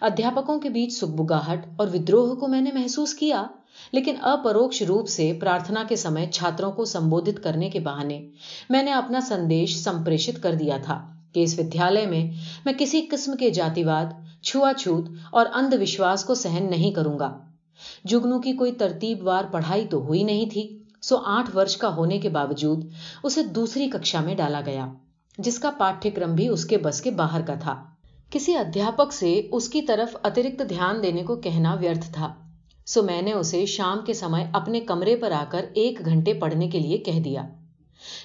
[0.00, 3.44] ادھیاپکوں کے بیچ سکبگاہٹ اور ودروہ کو میں نے محسوس کیا،
[3.92, 8.28] لیکن اپروکش روپ سے پرارتھنا کے سمے چھاتروں کو سمبودت کرنے کے بہانے
[8.70, 12.30] میں نے اپنا سندیش سمپریشت کر دیا تھا کہ اس ودیالیہ میں
[12.64, 17.18] میں کسی قسم کے جاتی واد چھوا چھوت اور اندھ وشواس کو سہن نہیں کروں
[17.18, 17.45] گا۔
[18.04, 22.18] جگنو کی کوئی ترتیب وار پڑھائی تو ہوئی نہیں تھی، سو آٹھ ورش کا ہونے
[22.18, 22.84] کے باوجود
[23.22, 24.86] اسے دوسری ککشا میں ڈالا گیا،
[25.38, 27.84] جس کا پاٹھیہ کرم بھی اس کے بس کے باہر کا تھا۔
[28.30, 32.34] کسی ادھیاپک سے اس کی طرف اترکت دھیان دینے کو کہنا ویرتھ تھا۔
[32.86, 36.68] سو میں نے اسے شام کے سمے اپنے کمرے پر آ کر ایک گھنٹے پڑھنے
[36.68, 37.42] کے لیے کہہ دیا۔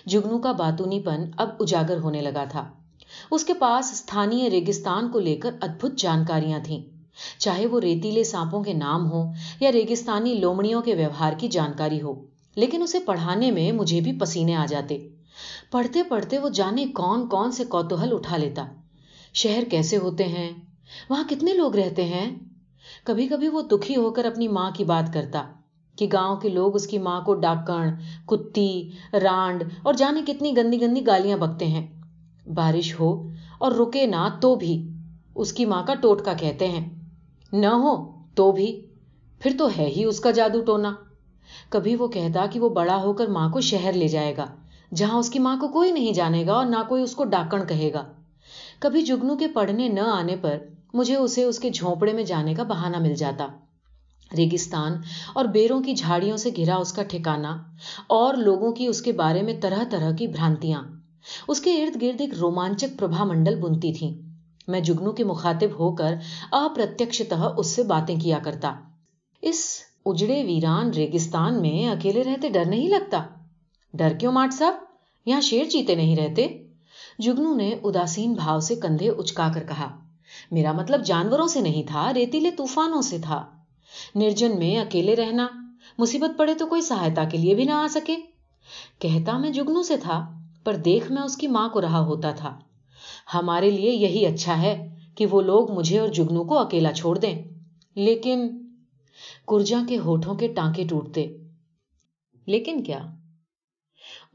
[0.05, 2.71] جگنو کا باتونی پن اب اجاگر ہونے لگا تھا۔
[3.31, 7.00] اس کے پاس استھانی ریگستان کو لے کر ادبت جانکاریاں تھیں۔
[7.37, 12.25] چاہے وہ ریتیلے سانپوں کے نام ہو یا ریگستانی لومڑیوں کے ویوہار کی جانکاری ہو،
[12.55, 14.97] لیکن اسے پڑھانے میں مجھے بھی پسینے آ جاتے۔
[15.71, 18.65] پڑھتے پڑھتے وہ جانے کون کون سے کوتوہل اٹھا لیتا۔
[19.33, 20.51] شہر کیسے ہوتے ہیں؟
[21.09, 22.35] وہاں کتنے لوگ رہتے ہیں؟
[23.03, 25.43] کبھی کبھی وہ دکھی ہو کر اپنی ماں کی بات کرتا
[25.95, 27.89] کہ گاؤں کے لوگ اس کی ماں کو ڈاکن،
[28.25, 31.87] کتی، رانڈ اور جانے کتنی گندی گندی گالیاں بکتے ہیں۔
[32.53, 34.89] بارش ہو اور رکے نہ تو بھی
[35.35, 37.00] اس کی ماں کا ٹوٹکا کہتے ہیں۔
[37.53, 38.85] نہ ہو تو بھی۔
[39.39, 40.91] پھر تو ہے ہی اس کا جادو ٹونا۔
[41.69, 44.45] کبھی وہ کہتا کہ وہ بڑا ہو کر ماں کو شہر لے جائے گا،
[44.95, 47.65] جہاں اس کی ماں کو کوئی نہیں جانے گا اور نہ کوئی اس کو ڈاکن
[47.67, 48.03] کہے گا۔
[48.79, 50.57] کبھی جگنو کے پڑھنے نہ آنے پر
[50.93, 53.47] مجھے اسے اس کے جھونپڑے میں جانے کا بہانہ مل جاتا۔
[54.37, 54.93] ریگستان
[55.33, 57.57] اور بیروں کی جھاڑیوں سے گھرا اس کا ٹھکانا
[58.07, 60.81] اور لوگوں کی اس کے بارے میں طرح طرح کی بھرانتیاں۔
[61.47, 64.30] اس کے ارد گرد ایک رومانچک پربھا منڈل بنتی تھی
[64.67, 66.15] میں جگنو کے مخاطب ہو کر
[66.51, 68.75] اپرتیکشتہ اس سے باتیں کیا کرتا۔
[69.41, 73.23] اس اجڑے ویران ریگستان میں اکیلے رہتے ڈر نہیں لگتا۔
[73.93, 74.73] ڈر کیوں ماٹ صاحب؟
[75.25, 76.63] یہاں شیر چیتے نہیں رہتے۔
[77.19, 79.99] جگنو نے اداسین بھاؤ سے کندھے اچکا کر کہا،
[80.51, 83.45] میرا مطلب جانوروں سے نہیں تھا، ریتیلے طوفانوں سے تھا۔
[84.15, 85.47] نرجن میں اکیلے رہنا،
[85.97, 88.15] مصیبت پڑے تو کوئی سہایتا کے لیے بھی نہ آ سکے۔
[88.99, 90.31] کہتا میں جگنو سے تھا،
[90.63, 92.59] پر دیکھ میں اس کی ماں کو رہا ہوتا تھا۔
[93.33, 97.43] ہمارے لیے یہی اچھا ہے کہ وہ لوگ مجھے اور جگنو کو اکیلا چھوڑ دیں۔
[97.95, 98.47] لیکن
[99.47, 101.37] کرجا کے ہوٹھوں کے ٹانکے ٹوٹتے۔
[102.47, 102.99] لیکن کیا؟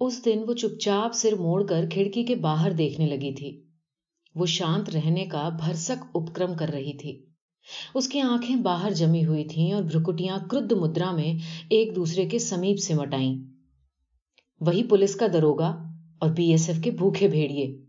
[0.00, 3.62] اس دن وہ چپ چاپ سر موڑ کر کھڑکی کے باہر دیکھنے لگی تھی۔
[4.34, 7.24] وہ شانت رہنے کا بھرسک اپکرم کر رہی تھی۔
[7.94, 11.32] اس کی آنکھیں باہر جمی ہوئی تھیں اور بھرکٹیاں کرد مدرا میں
[11.70, 13.36] ایک دوسرے کے سمیپ سے مٹائیں۔
[14.60, 15.82] وہی پولیس کا دروگا
[16.18, 17.85] اور بی ایس ایف کے بھوکھے بھیڑیے۔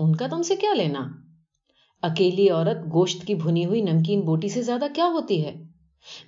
[0.00, 1.08] ان کا تم سے کیا لینا؟
[2.02, 5.62] اکیلی عورت گوشت کی بھنی ہوئی نمکین بوٹی سے زیادہ کیا ہوتی ہے؟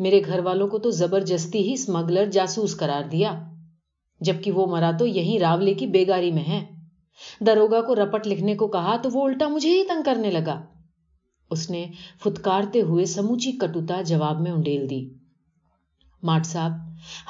[0.00, 3.42] میرے گھر والوں کو تو زبردستی ہی اسمگلر جاسوس قرار دیا،
[4.20, 6.64] جبکہ وہ مرا تو یہی راولے کی بیگاری میں ہے
[7.46, 10.60] دروگا کو رپٹ لکھنے کو کہا تو وہ الٹا مجھے ہی تنگ کرنے لگا۔
[11.50, 11.86] اس نے
[12.22, 15.08] پھتکارتے ہوئے سموچی کٹوتا جواب میں انڈیل دی۔
[16.22, 16.72] ماٹ صاحب،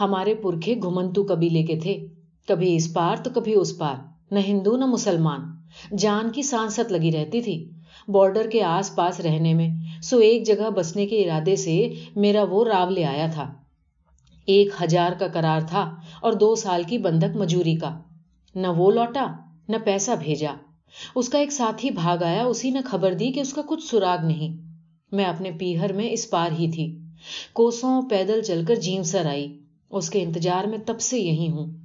[0.00, 2.06] ہمارے پرکھے گھمنتو قبیلے کے تھے،
[2.48, 3.96] کبھی اس پار تو کبھی اس پار،
[4.30, 5.51] نہ ہندو نہ مسلمان۔
[5.98, 7.70] جان کی سانست لگی رہتی تھی۔
[8.08, 9.68] بارڈر کے آس پاس رہنے میں
[10.02, 13.52] سو ایک جگہ بسنے کے ارادے سے میرا وہ راو لے آیا تھا۔
[14.46, 17.98] ایک ہزار کا کرار تھا اور دو سال کی بندک مجوری کا۔
[18.54, 19.26] نہ وہ لوٹا،
[19.68, 20.54] نہ پیسہ بھیجا۔
[21.14, 24.26] اس کا ایک ساتھی بھاگ آیا، اسی نے خبر دی کہ اس کا کچھ سراغ
[24.26, 24.56] نہیں۔
[25.12, 26.98] میں اپنے پیہر میں اس پار ہی تھی۔
[27.52, 29.58] کوسوں پیدل چل کر جیم سر آئی۔
[29.90, 31.81] اس کے انتظار میں تب سے یہی ہوں۔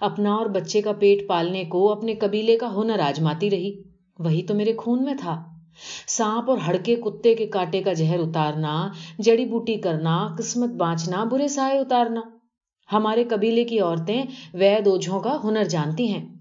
[0.00, 3.82] اپنا اور بچے کا پیٹ پالنے کو اپنے قبیلے کا ہنر آجماتی رہی۔
[4.18, 5.44] وہی تو میرے خون میں تھا۔
[6.06, 11.48] سانپ اور ہڑکے کتے کے کاٹے کا زہر اتارنا، جڑی بوٹی کرنا، قسمت بانچنا، برے
[11.48, 12.20] سائے اتارنا۔
[12.92, 14.22] ہمارے قبیلے کی عورتیں
[14.54, 16.34] وید اوجھوں کا ہنر جانتی ہیں۔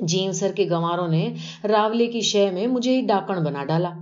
[0.00, 3.92] جیم سر کے گواروں نے راولے کی شے میں مجھے ہی ڈاکن بنا ڈالا۔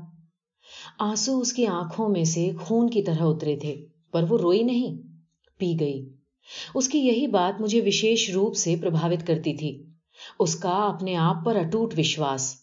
[0.99, 4.97] آنسو اس کی آنکھوں میں سے خون کی طرح اترے تھے، پر وہ روئی نہیں،
[5.59, 6.14] پی گئی۔
[6.75, 9.83] اس کی یہی بات مجھے وشیش روپ سے پربھاوت کرتی تھی۔
[10.39, 12.55] اس کا اپنے آپ پر اٹوٹ وشواس۔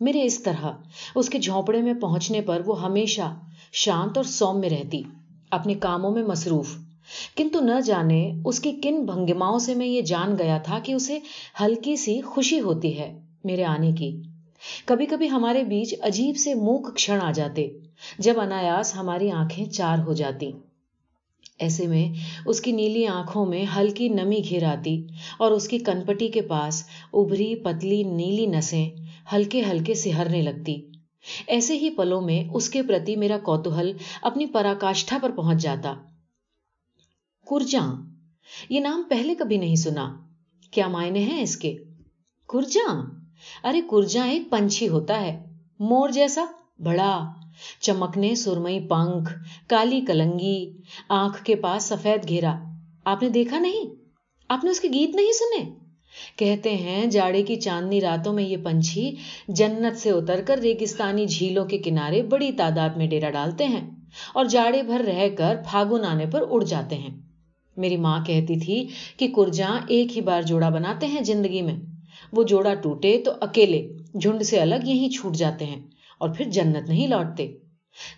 [0.00, 0.66] میرے اس طرح،
[1.14, 3.36] اس کے جھونپڑے میں پہنچنے پر وہ ہمیشہ
[3.72, 5.02] شانت اور سوم میں رہتی،
[5.50, 6.74] اپنے کاموں میں مصروف۔
[7.36, 11.18] کنتو نہ جانے اس کی کن بھنگماؤں سے میں یہ جان گیا تھا کہ اسے
[11.60, 14.22] ہلکی سی خوشی ہوتی ہے میرے آنے کی۔
[14.84, 17.68] کبھی کبھی ہمارے بیچ عجیب سے موک کھڑ آ جاتے،
[18.18, 20.52] جب انایاس ہماری آنکھیں چار ہو جاتی۔
[21.58, 22.14] ایسے میں
[22.46, 25.06] اس کی نیلی آنکھوں میں ہلکی نمی گھر آتی
[25.38, 28.90] اور اس کی کنپٹی کے پاس ابری پتلی نیلی نسیں
[29.32, 30.80] ہلکے ہلکے سہرنے لگتی۔
[31.46, 33.92] ایسے ہی پلوں میں اس کے پرتی میرا کوتوہل
[34.22, 35.94] اپنی پراکاشٹھا پر پہنچ جاتا۔
[37.50, 37.94] کرجاں
[38.68, 40.16] یہ نام پہلے کبھی نہیں سنا۔
[40.70, 41.76] کیا معنی ہیں اس کے؟
[42.48, 43.02] کرجاں
[43.64, 45.46] ارے کرجاں ایک پنچھی ہوتا ہے،
[45.80, 46.44] مور جیسا،
[46.78, 47.32] بڑا۔
[47.80, 49.32] چمکنے سرمئی پنکھ،
[49.68, 50.72] کالی کلنگی،
[51.08, 52.58] آنکھ کے پاس سفید گھیرا۔
[53.04, 53.84] آپ نے دیکھا نہیں؟
[54.48, 55.70] آپ نے اس کے گیت نہیں سنے؟
[56.36, 59.14] کہتے ہیں، جاڑے کی چاندنی راتوں میں یہ پنچھی
[59.48, 63.90] جنت سے اتر کر ریگستانی جھیلوں کے کنارے بڑی تعداد میں ڈیرا ڈالتے ہیں
[64.34, 67.20] اور جاڑے بھر رہ کر پھاگن آنے پر اڑ جاتے ہیں۔
[67.76, 71.74] میری ماں کہتی تھی کہ کرجاں ایک ہی بار جوڑا بناتے ہیں زندگی میں۔
[72.32, 73.88] وہ جوڑا ٹوٹے تو اکیلے،
[74.22, 75.80] جھنڈ سے الگ یہی چھوٹ جاتے ہیں۔
[76.18, 77.58] اور پھر جنت نہیں لوٹتے۔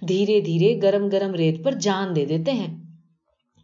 [0.08, 2.80] دھیرے دھیرے گرم گرم ریت پر جان دے دیتے ہیں۔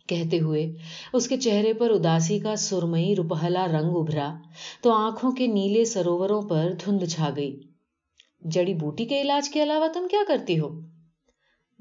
[0.08, 0.74] کہتے ہوئے
[1.12, 4.34] اس کے چہرے پر اداسی کا سرمئی روپہلا رنگ ابھرا
[4.82, 7.60] تو آنکھوں کے نیلے سرووروں پر دھند چھا گئی۔
[8.42, 10.80] جڑی بوٹی کے علاج کے علاوہ تم کیا کرتی ہو؟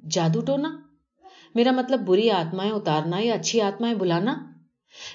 [0.09, 0.77] جادو ٹونا؟
[1.55, 4.35] میرا مطلب بری آتمائیں اتارنا یا اچھی آتمائیں بلانا؟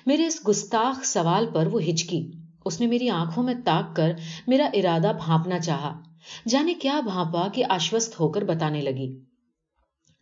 [0.07, 2.31] میرے اس گستاخ سوال پر وہ ہچکی۔
[2.65, 4.13] اس نے میری آنکھوں میں تاک کر
[4.47, 6.01] میرا ارادہ بھانپنا چاہا۔
[6.49, 9.19] جانے کیا بھانپا کہ آشوست ہو کر بتانے لگی۔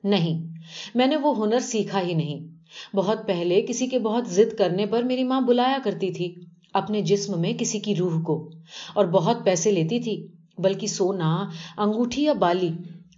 [0.04, 0.48] نہیں،
[0.94, 2.58] میں نے وہ ہنر سیکھا ہی نہیں۔
[2.96, 6.34] بہت پہلے کسی کے بہت ضد کرنے پر میری ماں بلایا کرتی تھی
[6.72, 8.50] اپنے جسم میں کسی کی روح کو،
[8.94, 10.26] اور بہت پیسے لیتی تھی،
[10.58, 11.44] بلکہ سونا،
[11.76, 12.70] انگوٹھی یا بالی۔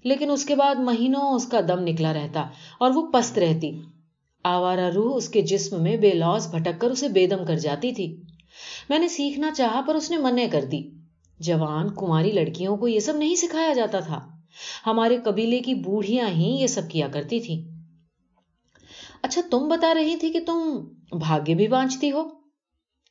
[0.04, 2.40] لیکن اس کے بعد مہینوں اس کا دم نکلا رہتا
[2.80, 3.80] اور وہ پست رہتی۔
[4.44, 7.92] آوارہ روح اس کے جسم میں بے لوز بھٹک کر اسے بے دم کر جاتی
[7.92, 8.22] تھی۔
[8.88, 10.82] میں نے سیکھنا چاہا پر اس نے منع کر دی۔
[11.40, 14.28] جوان کماری لڑکیوں کو یہ سب نہیں سکھایا جاتا تھا۔
[14.86, 17.68] ہمارے قبیلے کی بوڑھیاں ہی یہ سب کیا کرتی تھی
[19.22, 22.28] اچھا تم بتا رہی تھی کہ تم بھاگے بھی بانچتی ہو۔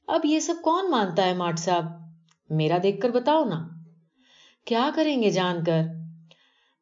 [0.08, 1.86] اب یہ سب کون مانتا ہے ماٹ صاحب؟
[2.50, 3.68] میرا دیکھ کر بتاؤ نا۔
[4.66, 5.82] کیا کریں گے جان کر؟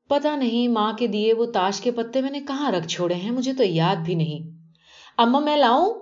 [0.07, 3.31] پتا نہیں ماں کے دیے وہ تاش کے پتے میں نے کہاں رکھ چھوڑے ہیں،
[3.31, 4.57] مجھے تو یاد بھی نہیں۔
[5.17, 5.93] اما میں لاؤں؟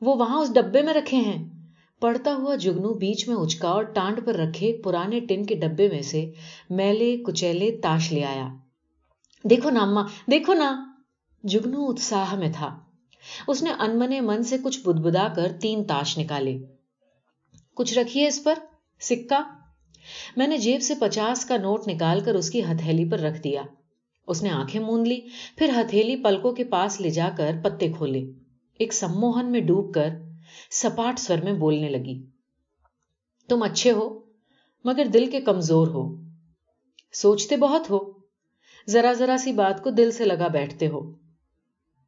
[0.00, 1.57] وہ وہاں اس ڈبے میں رکھے ہیں۔
[2.00, 6.02] پڑتا ہوا جگنو بیچ میں اچکا اور ٹانڈ پر رکھے پرانے ٹن کے ڈبے میں
[6.02, 6.32] سے
[6.70, 8.48] میلے، کچیلے، تاش لے آیا۔
[9.44, 10.92] دیکھو نا اما دیکھو نا۔
[11.44, 12.78] جگنو اتساہ میں تھا۔
[13.48, 16.58] اس نے انمنے من سے کچھ بدبدا کر تین تاش نکالے۔
[17.74, 18.54] کچھ رکھیے اس پر؟
[19.00, 19.42] سکہ۔
[20.36, 23.62] میں نے جیب سے پچاس کا نوٹ نکال کر اس کی ہتھیلی پر رکھ دیا۔
[24.26, 25.20] اس نے آنکھیں مون لی،
[25.56, 28.24] پھر ہتھیلی پلکوں کے پاس لے جا کر پتے کھولے۔
[28.78, 30.08] ایک سموہن میں ڈوب کر
[30.70, 32.22] سپاٹ سور میں بولنے لگی۔
[33.48, 34.20] تم اچھے ہو،
[34.84, 36.16] مگر دل کے کمزور ہو۔
[37.12, 37.98] سوچتے بہت ہو،
[38.88, 41.12] ذرا ذرا سی بات کو دل سے لگا بیٹھتے ہو۔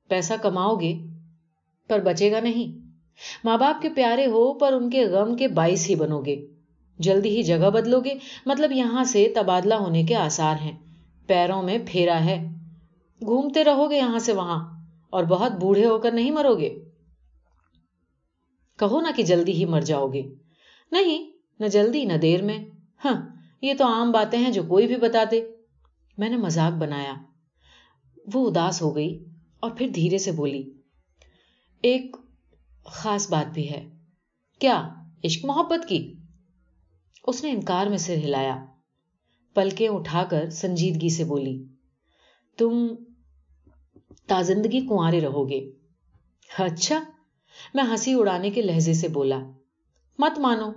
[0.09, 0.99] پیسہ کماؤ گے،
[1.89, 2.89] پر بچے گا نہیں۔
[3.45, 6.47] ماں باپ کے پیارے ہو، پر ان کے غم کے باعث ہی بنو گے۔
[6.99, 8.15] جلدی ہی جگہ بدلو گے
[8.47, 10.79] مطلب یہاں سے تبادلہ ہونے کے آسار ہیں۔
[11.27, 12.47] پیروں میں پھیرا ہے۔
[13.25, 16.90] گھومتے رہو گے یہاں سے وہاں، اور بہت بوڑھے ہو کر نہیں مرو گے۔
[18.81, 20.23] کہو نا کہ جلدی ہی مر جاؤ گے۔
[20.93, 22.59] نہیں، نہ جلدی، نہ دیر میں۔
[23.05, 23.29] ہاں
[23.63, 25.45] یہ تو عام باتیں ہیں جو کوئی بھی بتا دے
[26.19, 27.15] میں نے مزاق بنایا۔
[28.35, 29.25] وہ اداس ہو گئی
[29.61, 30.71] اور پھر دھیرے سے بولی،
[31.83, 32.17] ایک
[32.85, 33.89] خاص بات بھی ہے۔
[34.59, 34.89] کیا
[35.25, 36.15] عشق محبت کی؟
[37.27, 38.67] اس نے انکار میں سر ہلایا۔
[39.55, 41.65] پلکیں اٹھا کر سنجیدگی سے بولی،
[42.57, 42.87] تم
[44.27, 45.71] تازندگی کنوارے رہو گے۔
[46.59, 47.03] اچھا
[47.75, 49.39] میں ہنسی اڑانے کے لہجے سے بولا،
[50.19, 50.73] مت مانو۔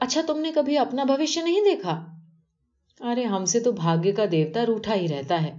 [0.00, 2.04] اچھا تم نے کبھی اپنا بھوشیہ نہیں دیکھا؟
[3.00, 5.54] ارے، ہم سے تو بھاگیہ کا دیوتا روٹھا ہی رہتا ہے۔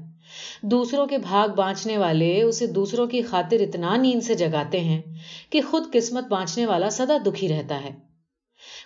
[0.62, 5.02] دوسروں کے بھاگ بانچنے والے اسے دوسروں کی خاطر اتنا نیند سے جگاتے ہیں
[5.50, 7.90] کہ خود قسمت بانچنے والا سدا دکھی رہتا ہے۔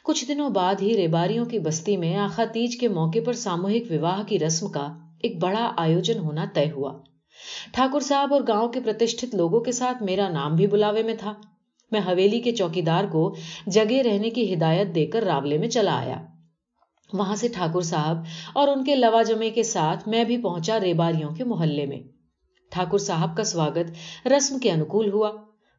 [0.03, 4.23] کچھ دنوں بعد ہی ریباریوں کی بستی میں آخا تیج کے موقع پر ساموہک وواہ
[4.23, 6.97] کی رسم کا ایک بڑا آیوجن ہونا طے ہوا۔
[7.71, 11.33] ٹھاکر صاحب اور گاؤں کے پرتشٹھت لوگوں کے ساتھ میرا نام بھی بلاوے میں تھا۔
[11.95, 13.35] میں حویلی کے چوکیدار کو
[13.67, 16.21] جگہ رہنے کی ہدایت دے کر راولے میں چلا آیا۔
[17.13, 18.17] وہاں سے ٹھاکر صاحب
[18.53, 21.99] اور ان کے لواجمے کے ساتھ میں بھی پہنچا ریباریوں کے محلے میں۔
[22.71, 23.87] ٹھاکر صاحب کا سواگت
[24.27, 25.31] رسم کے انوکول ہوا۔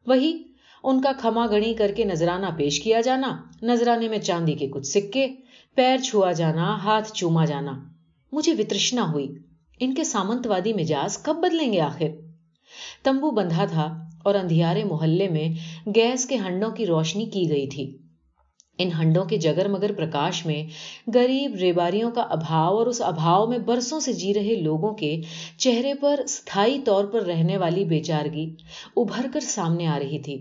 [0.07, 0.43] وہی
[0.83, 4.87] ان کا کھما گڑی کر کے نذرانہ پیش کیا جانا، نذرانے میں چاندی کے کچھ
[4.87, 5.27] سکے،
[5.75, 7.71] پیر چھوا جانا، ہاتھ چوما جانا۔
[8.31, 9.27] مجھے وترشنا ہوئی۔
[9.79, 12.07] ان کے سامنت وادی مجاز کب بدلیں گے آخر؟
[13.03, 15.47] تمبو بندھا تھا۔ اور اندھیارے محلے میں
[15.95, 17.97] گیس کے ہنڈوں کی روشنی کی گئی تھی۔
[18.79, 20.63] ان ہنڈوں کے جگر مگر پرکاش میں
[21.13, 25.21] غریب ریباریوں کا ابھاؤ اور اس ابھاؤ میں برسوں سے جی رہے لوگوں کے
[25.57, 28.45] چہرے پر ستھائی طور پر رہنے والی بیچارگی
[28.95, 30.37] ابھر کر سامنے آ رہی تھی۔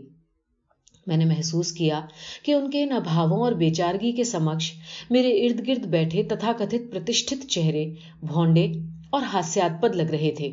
[1.06, 2.00] میں نے محسوس کیا
[2.42, 4.72] کہ ان کے ان ابھاووں اور بیچارگی کے سمکش
[5.10, 7.84] میرے ارد گرد بیٹھے تتھا کتھت پرتشٹھت چہرے
[8.22, 8.66] بھونڈے
[9.10, 10.50] اور ہاسیات پد لگ رہے تھے۔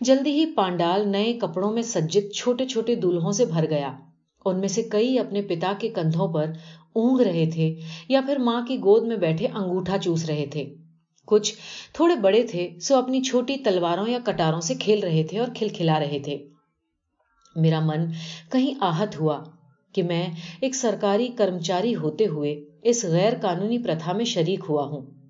[0.00, 3.92] جلدی ہی پانڈال نئے کپڑوں میں سجت چھوٹے چھوٹے دلہوں سے بھر گیا۔
[4.44, 6.50] ان میں سے کئی اپنے پتا کے کندھوں پر
[6.92, 7.74] اونگ رہے تھے
[8.08, 10.74] یا پھر ماں کی گود میں بیٹھے انگوٹھا چوس رہے تھے۔
[11.26, 11.54] کچھ
[11.92, 16.00] تھوڑے بڑے تھے، سو اپنی چھوٹی تلواروں یا کٹاروں سے کھیل رہے تھے اور کھلکھلا
[16.00, 16.44] رہے تھے۔
[17.56, 18.04] میرا من
[18.52, 19.42] کہیں آہت ہوا
[19.94, 20.26] کہ میں
[20.60, 25.21] ایک سرکاری کرمچاری ہوتے ہوئے اس غیر قانونی پرتھا میں شریک ہوا ہوں۔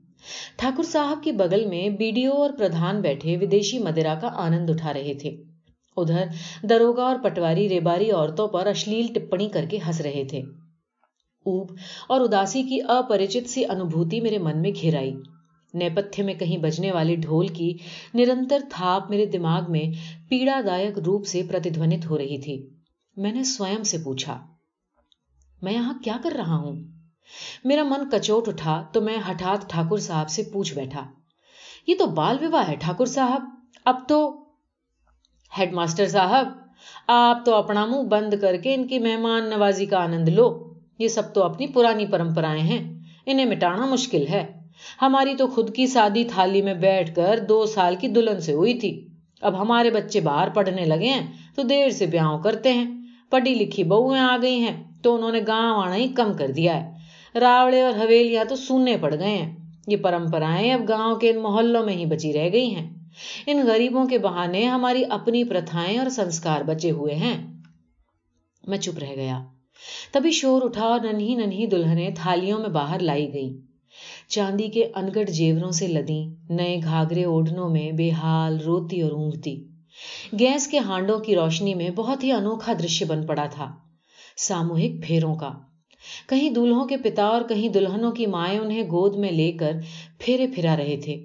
[0.57, 5.15] ٹھاکر صاحب کی بغل میں بیڈیو اور پردھان بیٹھے ودیشی مدرا کا آنند اٹھا رہے
[5.15, 5.31] تھے۔
[5.97, 6.27] ادھر
[6.63, 10.43] دروگا اور پٹواری ریباری عورتوں پر اشلیل ٹپنی کر کے ہنس رہے تھے۔
[11.47, 11.73] اوب
[12.09, 15.15] اور اداسی کی اپریچت سی انوبھوتی میرے من میں گھر آئی۔
[15.75, 17.77] نیپتھے میں کہیں بجنے والے ڈھول کی
[18.15, 19.85] نرنتر تھاپ میرے دماغ میں
[20.29, 22.57] پیڑا دائک روپ سے پرتدھونت ہو رہی تھی۔
[23.17, 24.39] میں نے سوئم سے پوچھا،
[25.63, 26.83] میں یہاں کیا کر رہا ہوں؟
[27.65, 31.07] میرا من کچوٹ اٹھا تو میں ہٹھات ٹھاکر صاحب سے پوچھ بیٹھا۔
[31.87, 33.43] یہ تو بال وواہ ہے ٹھاکر صاحب۔
[33.85, 34.45] اب تو
[35.59, 36.49] ہیڈ ماسٹر صاحب،
[37.09, 41.09] آپ تو اپنا منہ بند کر کے ان کی مہمان نوازی کا آنند لو۔ یہ
[41.09, 44.61] سب تو اپنی پرانی پرمپرائیں ہیں۔ انہیں مٹانا مشکل ہے۔
[45.03, 48.75] ہماری تو خود کی سادی تھالی میں بیٹھ کر دو سال کی دلہن سے ہوئی
[48.75, 49.09] تھی۔
[49.41, 53.85] اب ہمارے بچے باہر پڑھنے لگے ہیں تو دیر سے بیاہ کرتے ہیں۔ پڑھی لکھی
[53.85, 56.92] بہویں آ گئی ہیں تو انہوں نے گاؤں آنا ہی کم کر دیا ہے۔
[57.41, 61.85] راوڑے اور حویلیاں تو سننے پڑ گئے ہیں۔ یہ پرمپرائیں اب گاؤں کے ان محلوں
[61.85, 63.09] میں ہی بچی رہ گئی ہیں۔
[63.47, 67.61] ان غریبوں کے بہانے ہماری اپنی پرتھائیں اور سنسکار بچے ہوئے ہیں۔
[68.67, 69.43] میں چپ رہ گیا۔
[70.13, 73.61] تبھی شور اٹھا اور ننھی ننھی دلہنیں تھالیوں میں باہر لائی گئی
[74.29, 79.65] چاندی کے انگڑ جیوروں سے لدی نئے گھاگرے اوڈنوں میں بے حال روتی اور اونگتی۔
[80.39, 83.73] گیس کے ہانڈوں کی روشنی میں بہت ہی انوکھا درشیہ بن پڑا تھا۔
[84.37, 85.51] ساموہک پھیروں کا۔
[86.29, 89.73] کہیں دلہوں کے پتا اور کہیں دلہنوں کی مائیں انہیں گود میں لے کر
[90.19, 91.17] پھیرے پھرا رہے تھے۔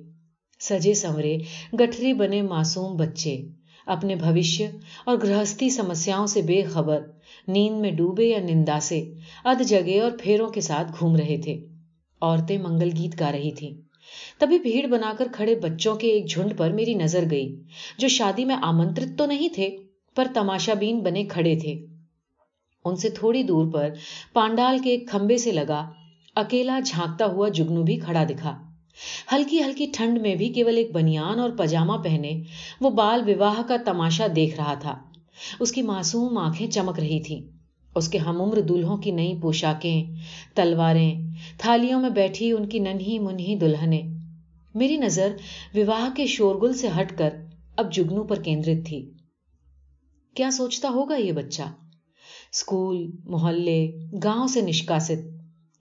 [0.59, 1.37] سجے سمرے
[1.73, 3.37] گٹھری بنے معصوم بچے،
[3.85, 4.67] اپنے بھوشیہ
[5.05, 7.01] اور گرہستی سمسیاؤں سے بے خبر،
[7.47, 8.99] نیند میں ڈوبے یا نندا سے
[9.45, 11.57] ادھ جگہ اور پھیروں کے ساتھ گھوم رہے تھے۔
[12.21, 13.73] عورتیں منگل گیت گا رہی تھی
[14.37, 17.55] تبھی بھیڑ بنا کر کھڑے بچوں کے ایک جھنڈ پر میری نظر گئی،
[17.97, 19.69] جو شادی میں آمنترت تو نہیں تھے،
[20.15, 21.96] پر تماشا بین بنے کھڑے تھے۔
[22.87, 23.89] ان سے تھوڑی دور پر
[24.33, 25.89] پانڈال کے ایک کھمبے سے لگا،
[26.35, 28.57] اکیلا جھانکتا ہوا جگنو بھی کھڑا دکھا۔
[29.31, 32.41] ہلکی ہلکی ٹھنڈ میں بھی کیول ایک بنیان اور پجامہ پہنے
[32.81, 34.95] وہ بال وواہ کا تماشا دیکھ رہا تھا۔
[35.59, 37.47] اس کی معصوم آنکھیں چمک رہی تھی
[37.95, 40.05] اس کے ہم عمر دلہوں کی نئی پوشاکیں،
[40.55, 41.27] تلواریں،
[41.57, 44.01] تھالیوں میں بیٹھی ان کی ننھی منہی دلہنیں۔
[44.75, 45.35] میری نظر
[45.75, 47.29] وواہ کے شورگل سے ہٹ کر
[47.77, 49.11] اب جگنو پر کیندرت تھی۔
[50.35, 51.63] کیا سوچتا ہوگا یہ بچہ؟
[52.53, 53.91] اسکول، محلے،
[54.23, 55.27] گاؤں سے نشکاست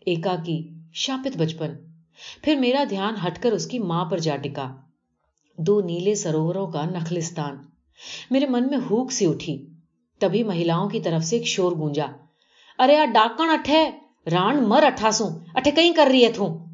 [0.06, 1.68] ایکا کی شاپت بچپن۔
[2.42, 4.76] پھر میرا دھیان ہٹ کر اس کی ماں پر جا ٹکا۔
[5.58, 7.56] دو نیلے سرووروں کا نخلستان۔
[8.30, 9.66] میرے من میں ہوک سی اٹھی۔
[10.18, 12.06] تبھی مہیلاؤں کی طرف سے ایک شور گونجا۔
[12.78, 13.90] ارے آ، ڈاکن اٹھے۔
[14.30, 16.66] ران مر اٹھاسوں۔ اٹھے کہیں کر رہی ہے تھوں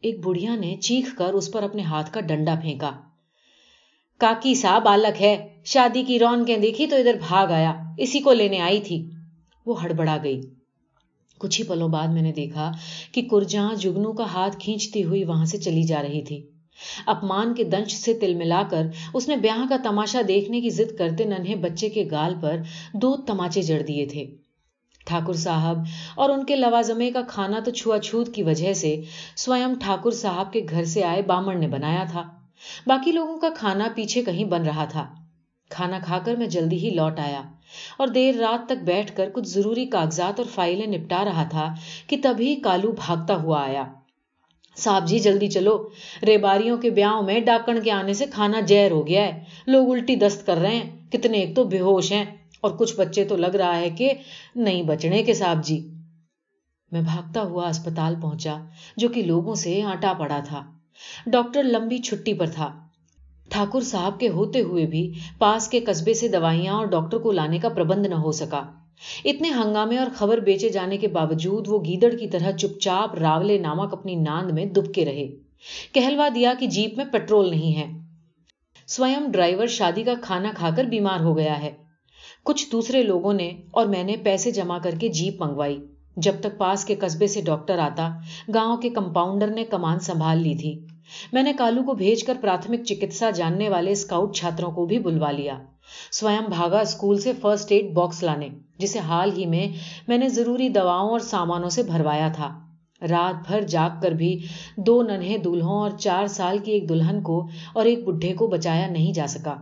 [0.00, 2.90] ایک بڑھیا نے چیخ کر اس پر اپنے ہاتھ کا ڈنڈا پھینکا۔
[4.18, 8.32] کاکی سا بالک ہے۔ شادی کی رون کے دیکھی تو ادھر بھاگ آیا۔ اسی کو
[8.32, 9.10] لینے آئی تھی۔
[9.66, 10.40] وہ ہڑبڑا گئی۔
[11.38, 12.72] کچھ ہی پلوں بعد میں نے دیکھا
[13.12, 16.46] کہ کرجاں جگنو کا ہاتھ کھینچتی ہوئی وہاں سے چلی جا رہی تھی۔
[17.06, 20.98] اپمان کے دنش سے تل ملا کر اس نے بیاہ کا تماشا دیکھنے کی ضد
[20.98, 22.56] کرتے ننھے بچے کے گال پر
[22.92, 24.26] دو تماچے جڑ دیے تھے۔
[25.06, 25.78] ٹھاکر صاحب
[26.14, 29.02] اور ان کے لوازمے کا کھانا تو چھوا چھوت کی وجہ سے
[29.36, 32.22] سوئم ٹھاکر صاحب کے گھر سے آئے بامن نے بنایا تھا۔
[32.86, 35.25] باقی لوگوں کا کھانا پیچھے کہیں بن رہا تھا۔
[35.70, 37.42] کھانا کھا کر میں جلدی ہی لوٹ آیا
[37.98, 41.74] اور دیر رات تک بیٹھ کر کچھ ضروری کاغذات اور فائلیں نپٹا رہا تھا
[42.06, 43.84] کہ تبھی کالو بھاگتا ہوا آیا۔
[44.76, 45.88] صاحب جی جلدی چلو۔
[46.22, 50.16] ریباریوں کے بیاہوں میں ڈاکن کے آنے سے کھانا جہر ہو گیا ہے۔ لوگ الٹی
[50.16, 52.24] دست کر رہے ہیں۔ کتنے ایک تو بے ہوش ہیں
[52.60, 54.12] اور کچھ بچے تو لگ رہا ہے کہ
[54.56, 55.88] نہیں بچنے کے صاحب جی۔
[56.92, 58.56] میں بھاگتا ہوا اسپتال پہنچا
[58.96, 60.62] جو کہ لوگوں سے آٹا پڑا تھا۔
[61.26, 62.85] ڈاکٹر لمبی چھٹی پر تھا۔
[63.50, 65.02] ٹھاکر صاحب کے ہوتے ہوئے بھی
[65.38, 68.62] پاس کے قصبے سے دوائیاں اور ڈاکٹر کو لانے کا پربند نہ ہو سکا
[69.24, 73.58] اتنے ہنگامے اور خبر بیچے جانے کے باوجود وہ گیدڑ کی طرح چپ چاپ راولے
[73.58, 75.26] نامک اپنی ناند میں دبکے رہے
[75.92, 77.86] کہلوا دیا کہ جیپ میں پیٹرول نہیں ہے
[78.88, 81.70] سوئم ڈرائیور شادی کا کھانا کھا کر بیمار ہو گیا ہے
[82.44, 85.78] کچھ دوسرے لوگوں نے اور میں نے پیسے جمع کر کے جیپ منگوائی
[86.16, 88.08] جب تک پاس کے قصبے سے ڈاکٹر آتا
[88.54, 90.74] گاؤں کے کمپاؤنڈر نے کمان سنبھال لی تھی
[91.32, 95.30] میں نے کالو کو بھیج کر پراتھمک چکتسا جاننے والے اسکاؤٹ چھاتروں کو بھی بلوا
[95.30, 95.58] لیا
[96.12, 98.48] سوئم بھاگا اسکول سے فرسٹ ایڈ باکس لانے
[98.78, 99.66] جسے حال ہی میں
[100.08, 102.52] میں نے ضروری دواؤں اور سامانوں سے بھروایا تھا
[103.02, 104.38] رات بھر جاگ کر بھی
[104.76, 107.40] دو ننھے دلہوں اور چار سال کی ایک دلہن کو
[107.74, 109.56] اور ایک بڈھے کو بچایا نہیں جا سکا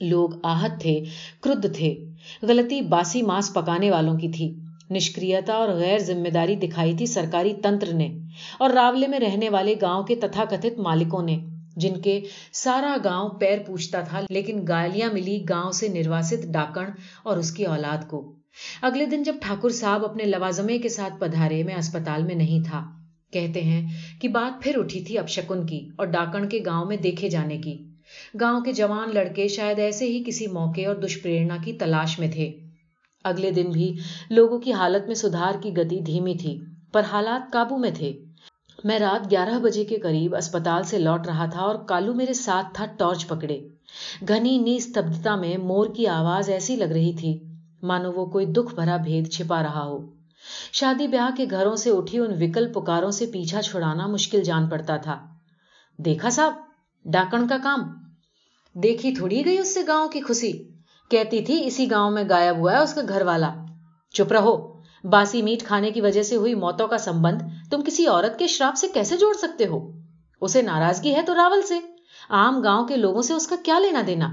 [0.00, 0.98] لوگ آہت تھے
[1.40, 1.94] کرد تھے
[2.42, 4.52] غلطی باسی ماس پکانے والوں کی تھی
[4.90, 8.08] نشکریتا اور غیر ذمہ داری دکھائی تھی سرکاری تنتر نے
[8.58, 11.38] اور راولے میں رہنے والے گاؤں کے تتھا کتھت مالکوں نے،
[11.76, 12.20] جن کے
[12.52, 16.84] سارا گاؤں پیر پوچھتا تھا لیکن گالیاں ملی گاؤں سے نرواسط ڈاکن
[17.22, 18.36] اور اس کی اولاد کو۔
[18.82, 22.84] اگلے دن جب ٹھاکر صاحب اپنے لوازمے کے ساتھ پدھارے میں اسپتال میں نہیں تھا،
[23.32, 23.86] کہتے ہیں
[24.20, 27.58] کہ بات پھر اٹھی تھی اب شکن کی اور ڈاکن کے گاؤں میں دیکھے جانے
[27.58, 27.76] کی۔
[28.40, 32.50] گاؤں کے جوان لڑکے شاید ایسے ہی کسی موقع اور دشپریرنا کی تلاش میں تھے۔
[33.24, 33.98] اگلے دن بھی
[34.30, 36.60] لوگوں کی حالت میں سدھار کی گتی دھیمی تھی،
[36.92, 38.24] پر حالات قابو میں تھے۔
[38.84, 42.66] میں رات گیارہ بجے کے قریب اسپتال سے لوٹ رہا تھا اور کالو میرے ساتھ
[42.74, 43.68] تھا ٹارچ پکڑے۔
[44.28, 47.38] گھنی نستبدتا میں مور کی آواز ایسی لگ رہی تھی،
[47.82, 50.10] مانو وہ کوئی دکھ بھرا بھید چھپا رہا ہو۔
[50.72, 54.96] شادی بیاہ کے گھروں سے اٹھی ان وکل پکاروں سے پیچھا چھڑانا مشکل جان پڑتا
[54.96, 55.26] تھا۔
[55.98, 56.52] دیکھا صاحب،
[57.04, 57.80] ڈاکن کا کام۔
[58.74, 60.69] دیکھی تھوڑی گئی اس سے گاؤں کی خوشی
[61.10, 63.54] کہتی تھی، اسی گاؤں میں غائب ہوا ہے اس کا گھر والا۔
[64.12, 68.38] چپ رہو۔ باسی میٹ کھانے کی وجہ سے ہوئی موتوں کا سمبند تم کسی عورت
[68.38, 69.90] کے شراپ سے کیسے جوڑ سکتے ہو؟
[70.40, 71.78] اسے ناراضگی ہے تو راول سے۔
[72.30, 74.28] عام گاؤں کے لوگوں سے اس کا کیا لینا دینا؟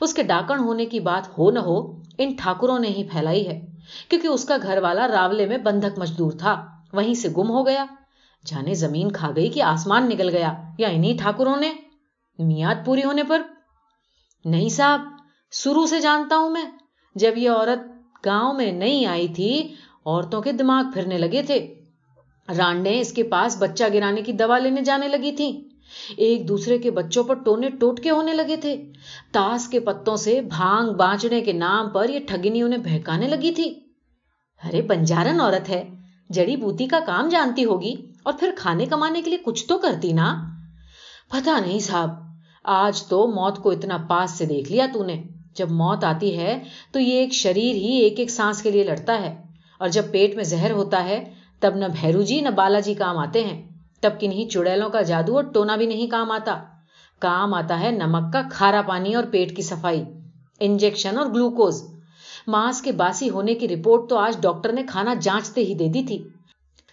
[0.00, 3.66] اس کے ڈاکن ہونے کی بات ہو نہ ہو، ان ٹھاکروں نے ہی پھیلائی ہے۔
[4.08, 7.84] کیونکہ اس کا گھر والا راولے میں بندھک مزدور تھا، وہیں سے گم ہو گیا۔
[8.46, 11.72] جانے زمین کھا گئی کہ آسمان نکل گیا، یا انہیں ٹھاکروں نے؟
[12.38, 13.42] میاد پوری ہونے پر؟
[14.44, 15.00] نہیں صاحب
[15.50, 16.64] شروع سے جانتا ہوں میں۔
[17.14, 17.78] جب یہ عورت
[18.26, 19.74] گاؤں میں نہیں آئی تھی،
[20.06, 21.74] عورتوں کے دماغ پھرنے لگے تھے۔
[22.58, 25.68] رانڈے اس کے پاس بچہ گرانے کی دوا لینے جانے لگی تھی۔
[26.16, 28.92] ایک دوسرے کے بچوں پر ٹونے ٹوٹ کے ہونے لگے تھے۔
[29.32, 33.74] تاس کے پتوں سے بھانگ بانچنے کے نام پر یہ ٹھگنی انہیں بہکانے لگی تھی۔
[34.64, 35.90] ارے بنجارن عورت ہے۔
[36.30, 40.12] جڑی بوتی کا کام جانتی ہوگی اور پھر کھانے کمانے کے لیے کچھ تو کرتی
[40.12, 40.44] نا؟
[41.30, 42.10] پتا نہیں صاحب،
[42.64, 45.22] آج تو موت کو اتنا پاس سے دیکھ لیا تو نے۔
[45.58, 46.58] جب موت آتی ہے
[46.92, 49.36] تو یہ ایک شریر ہی ایک ایک سانس کے لیے لڑتا ہے۔
[49.80, 51.24] اور جب پیٹ میں زہر ہوتا ہے،
[51.60, 53.68] تب نہ بھیرو جی نہ بالا جی کام آتے ہیں۔
[54.00, 56.64] تب کنہیں چڑیلوں کا جادو اور ٹونا بھی نہیں کام آتا۔
[57.18, 60.02] کام آتا ہے نمک کا کھارا پانی اور پیٹ کی صفائی،
[60.60, 61.82] انجیکشن اور گلوکوز۔
[62.46, 66.02] ماس کے باسی ہونے کی رپورٹ تو آج ڈاکٹر نے کھانا جانچتے ہی دے دی
[66.02, 66.18] تھی۔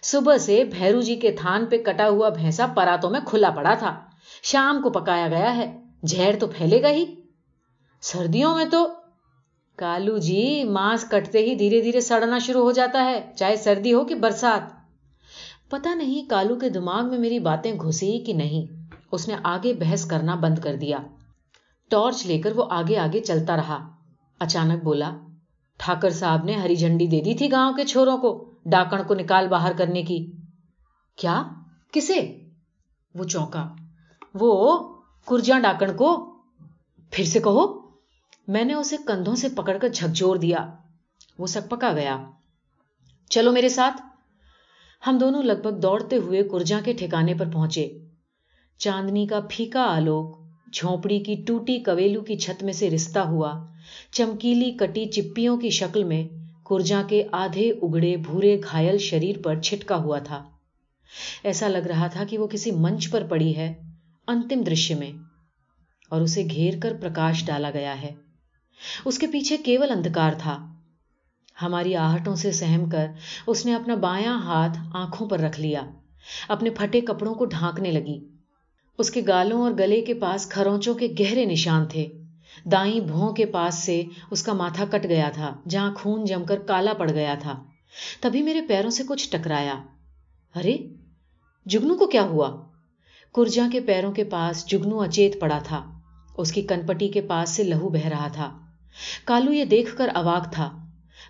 [0.02, 3.94] صبح سے بھیرو جی کے تھان پہ کٹا ہوا بھینسا پراتوں میں کھلا پڑا تھا۔
[4.42, 5.66] شام کو پکایا گیا ہے۔
[6.06, 7.04] جھیڑ تو پھیلے گا ہی۔
[8.00, 8.88] سردیوں میں تو
[9.76, 14.04] کالو جی ماس کٹتے ہی دھیرے دھیرے سڑنا شروع ہو جاتا ہے، چاہے سردی ہو
[14.04, 14.60] کہ برسات۔
[15.70, 18.82] پتا نہیں کالو کے دماغ میں میری باتیں گھسی کہ نہیں۔
[19.12, 20.98] اس نے آگے بحث کرنا بند کر دیا۔
[21.90, 23.88] ٹارچ لے کر وہ آگے آگے چلتا رہا۔
[24.38, 25.10] اچانک بولا،
[25.78, 29.48] ٹھاکر صاحب نے ہری جھنڈی دے دی تھی گاؤں کے چھوروں کو، ڈاکن کو نکال
[29.48, 30.32] باہر کرنے کی۔
[31.16, 31.42] کیا؟
[31.92, 32.40] کسے؟
[33.14, 33.68] وہ چونکا۔
[34.34, 34.78] وہ
[35.26, 36.38] کرجا ڈاکن کو۔
[37.10, 37.85] پھر سے کہو۔
[38.48, 40.70] میں نے اسے کندھوں سے پکڑ کر جھکجور دیا۔
[41.38, 42.24] وہ سک پکا گیا۔
[43.30, 44.02] چلو میرے ساتھ۔
[45.06, 47.98] ہم دونوں لگ بھگ دوڑتے ہوئے کرجا کے ٹھکانے پر پہنچے۔
[48.78, 50.38] چاندنی کا پھیکا آلوک،
[50.72, 53.66] جھونپڑی کی ٹوٹی کویلو کی چھت میں سے رستا ہوا۔
[54.12, 56.28] چمکیلی کٹی چپیوں کی شکل میں
[56.66, 60.44] کرجا کے آدھے اگڑے بھورے گھائل شریر پر چھٹکا ہوا تھا۔
[61.44, 63.74] ایسا لگ رہا تھا کہ وہ کسی منچ پر پڑی ہے،
[64.28, 65.10] انتم درشیہ میں،
[66.10, 68.25] اور اسے گھیر کر پرکاش ڈالا گیا ہے۔
[69.04, 70.66] اس کے پیچھے کیول اندھکار تھا۔
[71.62, 73.06] ہماری آہٹوں سے سہم کر
[73.46, 75.80] اس نے اپنا بایاں ہاتھ آنکھوں پر رکھ لیا۔
[76.48, 78.28] اپنے پھٹے کپڑوں کو ڈھانکنے لگی۔
[78.98, 82.08] اس کے گالوں اور گلے کے پاس کھروچوں کے گہرے نشان تھے۔
[82.64, 86.58] دائیں بھوں کے پاس سے اس کا ماتھا کٹ گیا تھا، جہاں خون جم کر
[86.58, 87.64] کالا پڑ گیا تھا۔
[88.20, 89.74] تبھی میرے پیروں سے کچھ ٹکرایا۔
[90.54, 90.76] ارے،
[91.66, 92.66] جگنو کو کیا ہوا؟
[93.34, 95.90] کرجا کے پیروں کے پاس جگنو اچیت پڑا تھا۔
[96.36, 98.65] اس کی کنپٹی کے پاس سے لہو بہ رہا تھا۔
[99.24, 100.78] کالو یہ دیکھ کر اواک تھا۔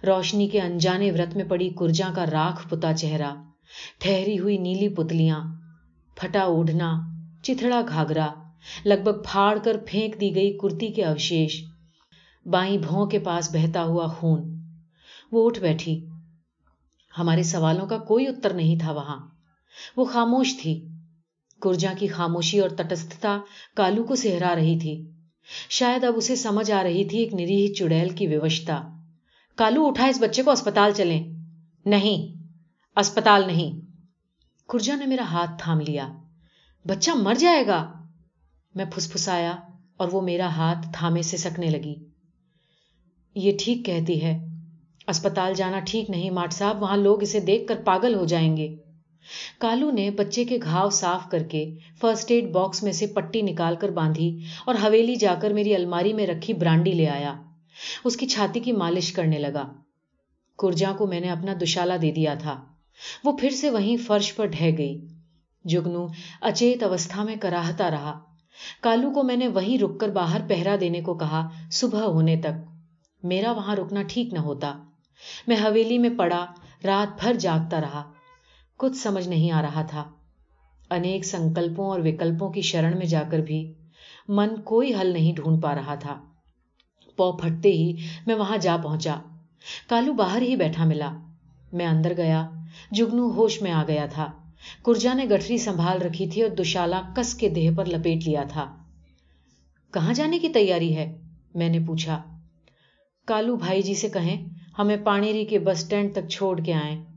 [0.07, 3.35] روشنی کے انجانے ورت میں پڑی کرجا کا راکھ پتا چہرہ۔
[3.99, 5.41] ٹھہری ہوئی نیلی پتلیاں۔
[6.17, 7.01] پھٹا اوڑھنا،
[7.43, 8.27] چتھڑا گھاگرا۔
[8.85, 11.65] لگ بھگ پھاڑ کر پھینک دی گئی کرتی کے اوشیش۔
[12.47, 14.61] بائیں بھوں کے پاس بہتا ہوا خون۔
[15.33, 16.07] وہ اٹھ بیٹھی۔
[17.19, 19.29] ہمارے سوالوں کا کوئی اتر نہیں تھا وہاں۔
[19.97, 20.89] وہ خاموش تھی۔
[21.63, 23.39] کرجا کی خاموشی اور تٹستھتا
[23.77, 25.16] کالو کو سہرا رہی تھی۔
[25.69, 28.83] شاید اب اسے سمجھ آ رہی تھی ایک نریح چڑیل کی ووشتا
[29.55, 31.25] کالو، اٹھا اس بچے کو اسپتال چلیں۔
[31.85, 32.43] نہیں،
[32.97, 33.81] اسپتال نہیں۔
[34.69, 36.09] کرجا نے میرا ہاتھ تھام لیا۔
[36.87, 37.93] بچہ مر جائے گا۔
[38.75, 39.55] میں پھس پھسایا
[39.97, 41.95] اور وہ میرا ہاتھ تھامے سے سکنے لگی۔
[43.35, 44.49] یہ ٹھیک کہتی ہے۔
[45.09, 48.77] اسپتال جانا ٹھیک نہیں ماٹ صاحب، وہاں لوگ اسے دیکھ کر پاگل ہو جائیں گے۔
[49.59, 53.77] کالو نے بچے کے گھاؤ صاف کر کے فرسٹ ایڈ باکس میں سے پٹی نکال
[53.77, 57.35] کر باندھی اور حویلی جا کر میری الماری میں رکھی برانڈی لے آیا۔
[58.05, 59.73] اس کی چھاتی کی مالش کرنے لگا۔
[60.59, 62.65] کرجا کو میں نے اپنا دشالا دے دیا تھا۔
[63.25, 65.07] وہ پھر سے وہیں فرش پر ڈہ گئی۔
[65.65, 66.07] جگنو
[66.41, 68.21] اچیت اوستھا میں کراہتا رہا۔
[68.81, 72.71] کالو کو میں نے وہیں رک کر باہر پہرا دینے کو کہا صبح ہونے تک۔
[73.23, 74.79] میرا وہاں رکنا ٹھیک نہ ہوتا۔
[75.47, 76.47] میں حویلی میں پڑا،
[76.85, 78.13] رات بھر جاگتا رہا۔
[78.77, 80.05] کچھ سمجھ نہیں آ رہا تھا۔
[80.91, 83.73] انیک سنکلپوں اور وکلپوں کی شرن میں جا کر بھی
[84.29, 86.21] من کوئی حل نہیں ڈھونڈ پا رہا تھا۔
[87.17, 87.97] پو پھٹتے ہی
[88.27, 89.17] میں وہاں جا پہنچا۔
[89.89, 91.17] کالو باہر ہی بیٹھا ملا۔
[91.73, 92.49] میں اندر گیا۔
[92.91, 94.33] جگنو ہوش میں آ گیا تھا۔
[94.85, 98.77] کرجا نے گٹھری سنبھال رکھی تھی اور دشالا کس کے دیہ پر لپیٹ لیا تھا۔
[99.93, 101.21] کہاں جانے کی تیاری ہے؟
[101.55, 102.23] میں نے پوچھا۔
[103.27, 104.47] کالو بھائی جی سے کہیں،
[104.79, 107.16] ہمیں پانیری کے بس اسٹینڈ تک چھوڑ کے آئیں۔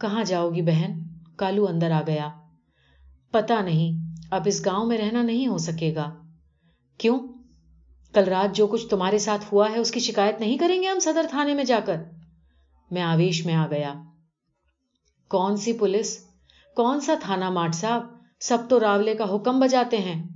[0.00, 1.02] کہاں جاؤ گی بہن؟
[1.36, 2.28] کالو اندر آ گیا۔
[3.30, 6.14] پتا نہیں، اب اس گاؤں میں رہنا نہیں ہو سکے گا۔
[6.98, 7.18] کیوں؟
[8.14, 10.98] کل رات جو کچھ تمہارے ساتھ ہوا ہے، اس کی شکایت نہیں کریں گے ہم
[10.98, 12.02] صدر تھانے میں جا کر؟
[12.90, 13.94] میں آویش میں آ گیا۔
[15.28, 16.26] کون سی پولیس؟
[16.76, 18.02] کون سا تھانہ ماٹ صاحب؟
[18.40, 20.28] سب تو راولے کا حکم بجاتے ہیں۔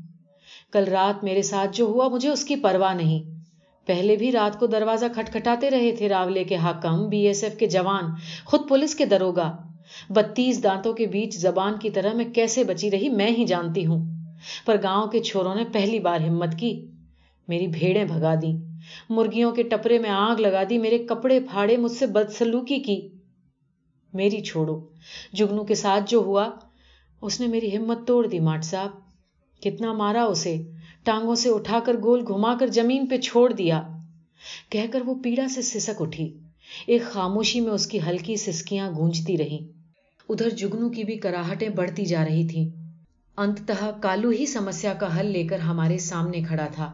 [0.73, 3.40] کل رات میرے ساتھ جو ہوا، مجھے اس کی پرواہ نہیں۔
[3.87, 7.67] پہلے بھی رات کو دروازہ کھٹکھٹاتے رہے تھے راولے کے حاکم، بی ایس ایف کے
[7.67, 8.05] جوان،
[8.45, 9.57] خود پولیس کے دروگا۔
[10.11, 14.07] بتیس دانتوں کے بیچ زبان کی طرح میں کیسے بچی رہی میں ہی جانتی ہوں۔
[14.67, 16.87] پر گاؤں کے چھوروں نے پہلی بار ہمت کی۔
[17.49, 18.57] میری بھیڑیں بھگا دی
[19.09, 23.09] مرگیوں کے ٹپرے میں آگ لگا دی، میرے کپڑے پھاڑے، مجھ سے بدسلوکی کی۔
[24.15, 24.81] میری چھوڑو۔
[25.33, 26.51] جگنو کے ساتھ جو ہوا،
[27.23, 29.10] اس نے میری ہمت توڑ دی ماٹ صاحب۔
[29.61, 30.63] کتنا مارا اسے،
[31.05, 33.83] ٹانگوں سے اٹھا کر گول گھما کر زمین پہ چھوڑ دیا۔
[34.71, 36.39] کہہ کر وہ پیڑا سے سسک اٹھی۔
[36.87, 39.59] ایک خاموشی میں اس کی ہلکی سسکیاں گونجتی رہی
[40.29, 42.69] ادھر جگنو کی بھی کراہٹیں بڑھتی جا رہی تھی
[43.37, 46.93] انتتہ کالو ہی سمسیا کا حل لے کر ہمارے سامنے کھڑا تھا۔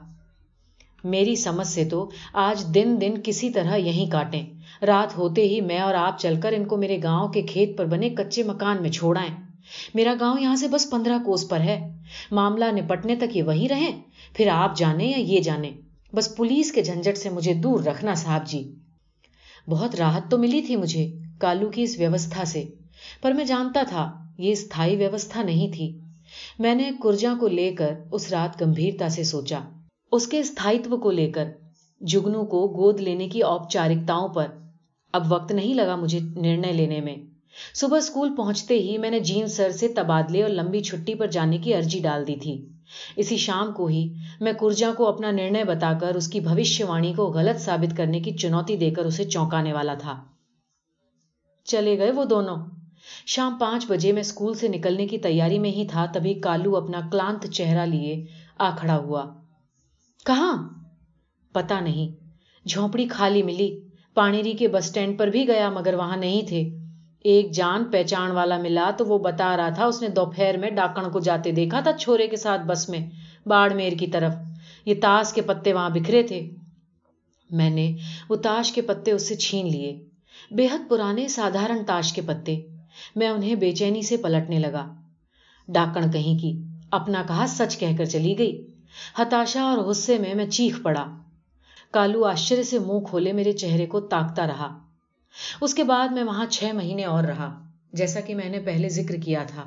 [1.05, 4.47] میری سمجھ سے تو آج دن دن کسی طرح یہیں کاٹیں۔
[4.83, 7.85] رات ہوتے ہی میں اور آپ چل کر ان کو میرے گاؤں کے کھیت پر
[7.85, 9.46] بنے کچے مکان میں چھوڑائیں۔
[9.95, 11.97] میرا گاؤں یہاں سے بس پندرہ کوس پر ہے۔
[12.31, 14.03] معاملہ نپٹنے تک یہ وہی رہیں۔
[14.35, 15.71] پھر آپ جانے یا یہ جانے
[16.13, 18.75] بس پولیس کے جھنجٹ سے مجھے دور رکھنا صاحب جی۔
[19.69, 22.65] بہت راحت تو ملی تھی مجھے کالو کی اس ویوستھا سے۔
[23.23, 25.99] پر میں جانتا تھا یہ استھائی ویوستھا نہیں تھی۔
[26.59, 29.61] میں نے کرجا کو لے کر اس رات گمبھیرتا سے سوچا۔
[30.13, 31.49] اس کے استھائیتو کو لے کر
[32.01, 34.47] جگنو کو گود لینے کی اوپچارکتاؤں پر
[35.13, 37.17] اب وقت نہیں لگا مجھے نرنے لینے میں۔
[37.75, 41.59] صبح اسکول پہنچتے ہی میں نے جین سر سے تبادلے اور لمبی چھٹی پر جانے
[41.59, 42.67] کی ارجی ڈال دی تھی۔
[43.17, 47.15] اسی شام کو ہی میں کرجا کو اپنا نرنے بتا کر اس کی بھوشیہ وانی
[47.15, 50.25] کو غلط ثابت کرنے کی چنوتی دے کر اسے چونکانے والا تھا۔
[51.65, 52.57] چلے گئے وہ دونوں۔
[53.27, 57.01] شام پانچ بجے میں اسکول سے نکلنے کی تیاری میں ہی تھا تبھی کالو اپنا
[57.13, 58.27] کلانت چہرہ لیے
[58.59, 59.25] آ کھڑا ہوا۔
[60.27, 60.69] کہاں؟
[61.53, 62.25] پتا نہیں۔
[62.69, 63.81] جھونپڑی خالی ملی۔
[64.15, 66.86] پانیری کے بس اسٹینڈ پر بھی گیا مگر وہاں نہیں تھے۔
[67.21, 71.11] ایک جان پہچان والا ملا تو وہ بتا رہا تھا، اس نے دوپہر میں ڈاکن
[71.11, 73.11] کو جاتے دیکھا تھا چھوڑے کے ساتھ بس میں،
[73.47, 74.33] باڑ میر کی طرف۔
[74.85, 76.51] یہ تاش کے پتے وہاں بکھرے تھے۔
[77.51, 77.97] میں نے
[78.29, 80.05] وہ تاش کے پتے اس سے چھین لیے۔
[80.51, 82.61] بے حد پرانے سادھارن تاش کے پتے۔
[83.17, 84.95] میں انہیں بے چینی سے پلٹنے لگا۔
[85.69, 88.67] ڈاکن کہیں کی، اپنا کہا سچ کہہ کر چلی گئی۔
[89.19, 91.07] ہتاشا اور غصے میں میں چیخ پڑا۔
[91.91, 94.86] کالو آشچر سے منہ کھولے میرے چہرے کو تاکتا رہا۔
[95.61, 97.63] اس کے بعد میں وہاں چھ مہینے اور رہا،
[97.93, 99.65] جیسا کہ میں نے پہلے ذکر کیا تھا۔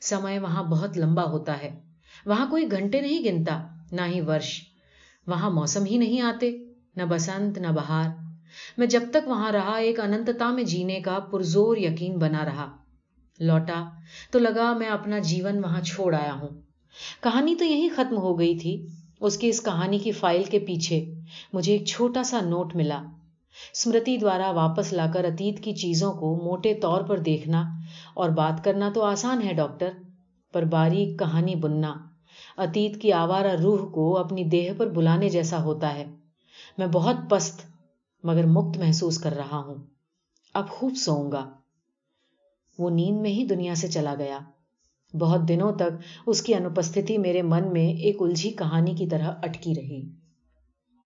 [0.00, 1.80] سمے وہاں بہت لمبا ہوتا ہے۔
[2.26, 4.62] وہاں کوئی گھنٹے نہیں گنتا، نہ ہی ورش۔
[5.26, 6.50] وہاں موسم ہی نہیں آتے،
[6.96, 8.08] نہ بسنت، نہ بہار۔
[8.78, 12.76] میں جب تک وہاں رہا، ایک انتتا میں جینے کا پرزور یقین بنا رہا۔
[13.40, 13.90] لوٹا،
[14.30, 16.48] تو لگا میں اپنا جیون وہاں چھوڑ آیا ہوں۔
[17.20, 18.86] کہانی تو یہی ختم ہو گئی تھی۔
[19.20, 21.14] اس کی اس کہانی کی فائل کے پیچھے
[21.52, 23.02] مجھے ایک چھوٹا سا نوٹ ملا۔
[23.72, 27.64] اسمرتی دوارا واپس لا کر اتیت کی چیزوں کو موٹے طور پر دیکھنا
[28.14, 29.90] اور بات کرنا تو آسان ہے، ڈاکٹر،
[30.52, 31.94] پر باریک کہانی بننا۔
[32.56, 36.04] اتیت کی آوارہ روح کو اپنی دیہ پر بلانے جیسا ہوتا ہے۔
[36.78, 37.60] میں بہت پست،
[38.22, 39.74] مگر مکت محسوس کر رہا ہوں۔
[40.54, 41.50] اب خوب سوؤں گا۔
[42.78, 44.38] وہ نیند میں ہی دنیا سے چلا گیا۔
[45.20, 49.74] بہت دنوں تک اس کی انوپستھی میرے من میں ایک الجھی کہانی کی طرح اٹکی
[49.76, 50.21] رہی۔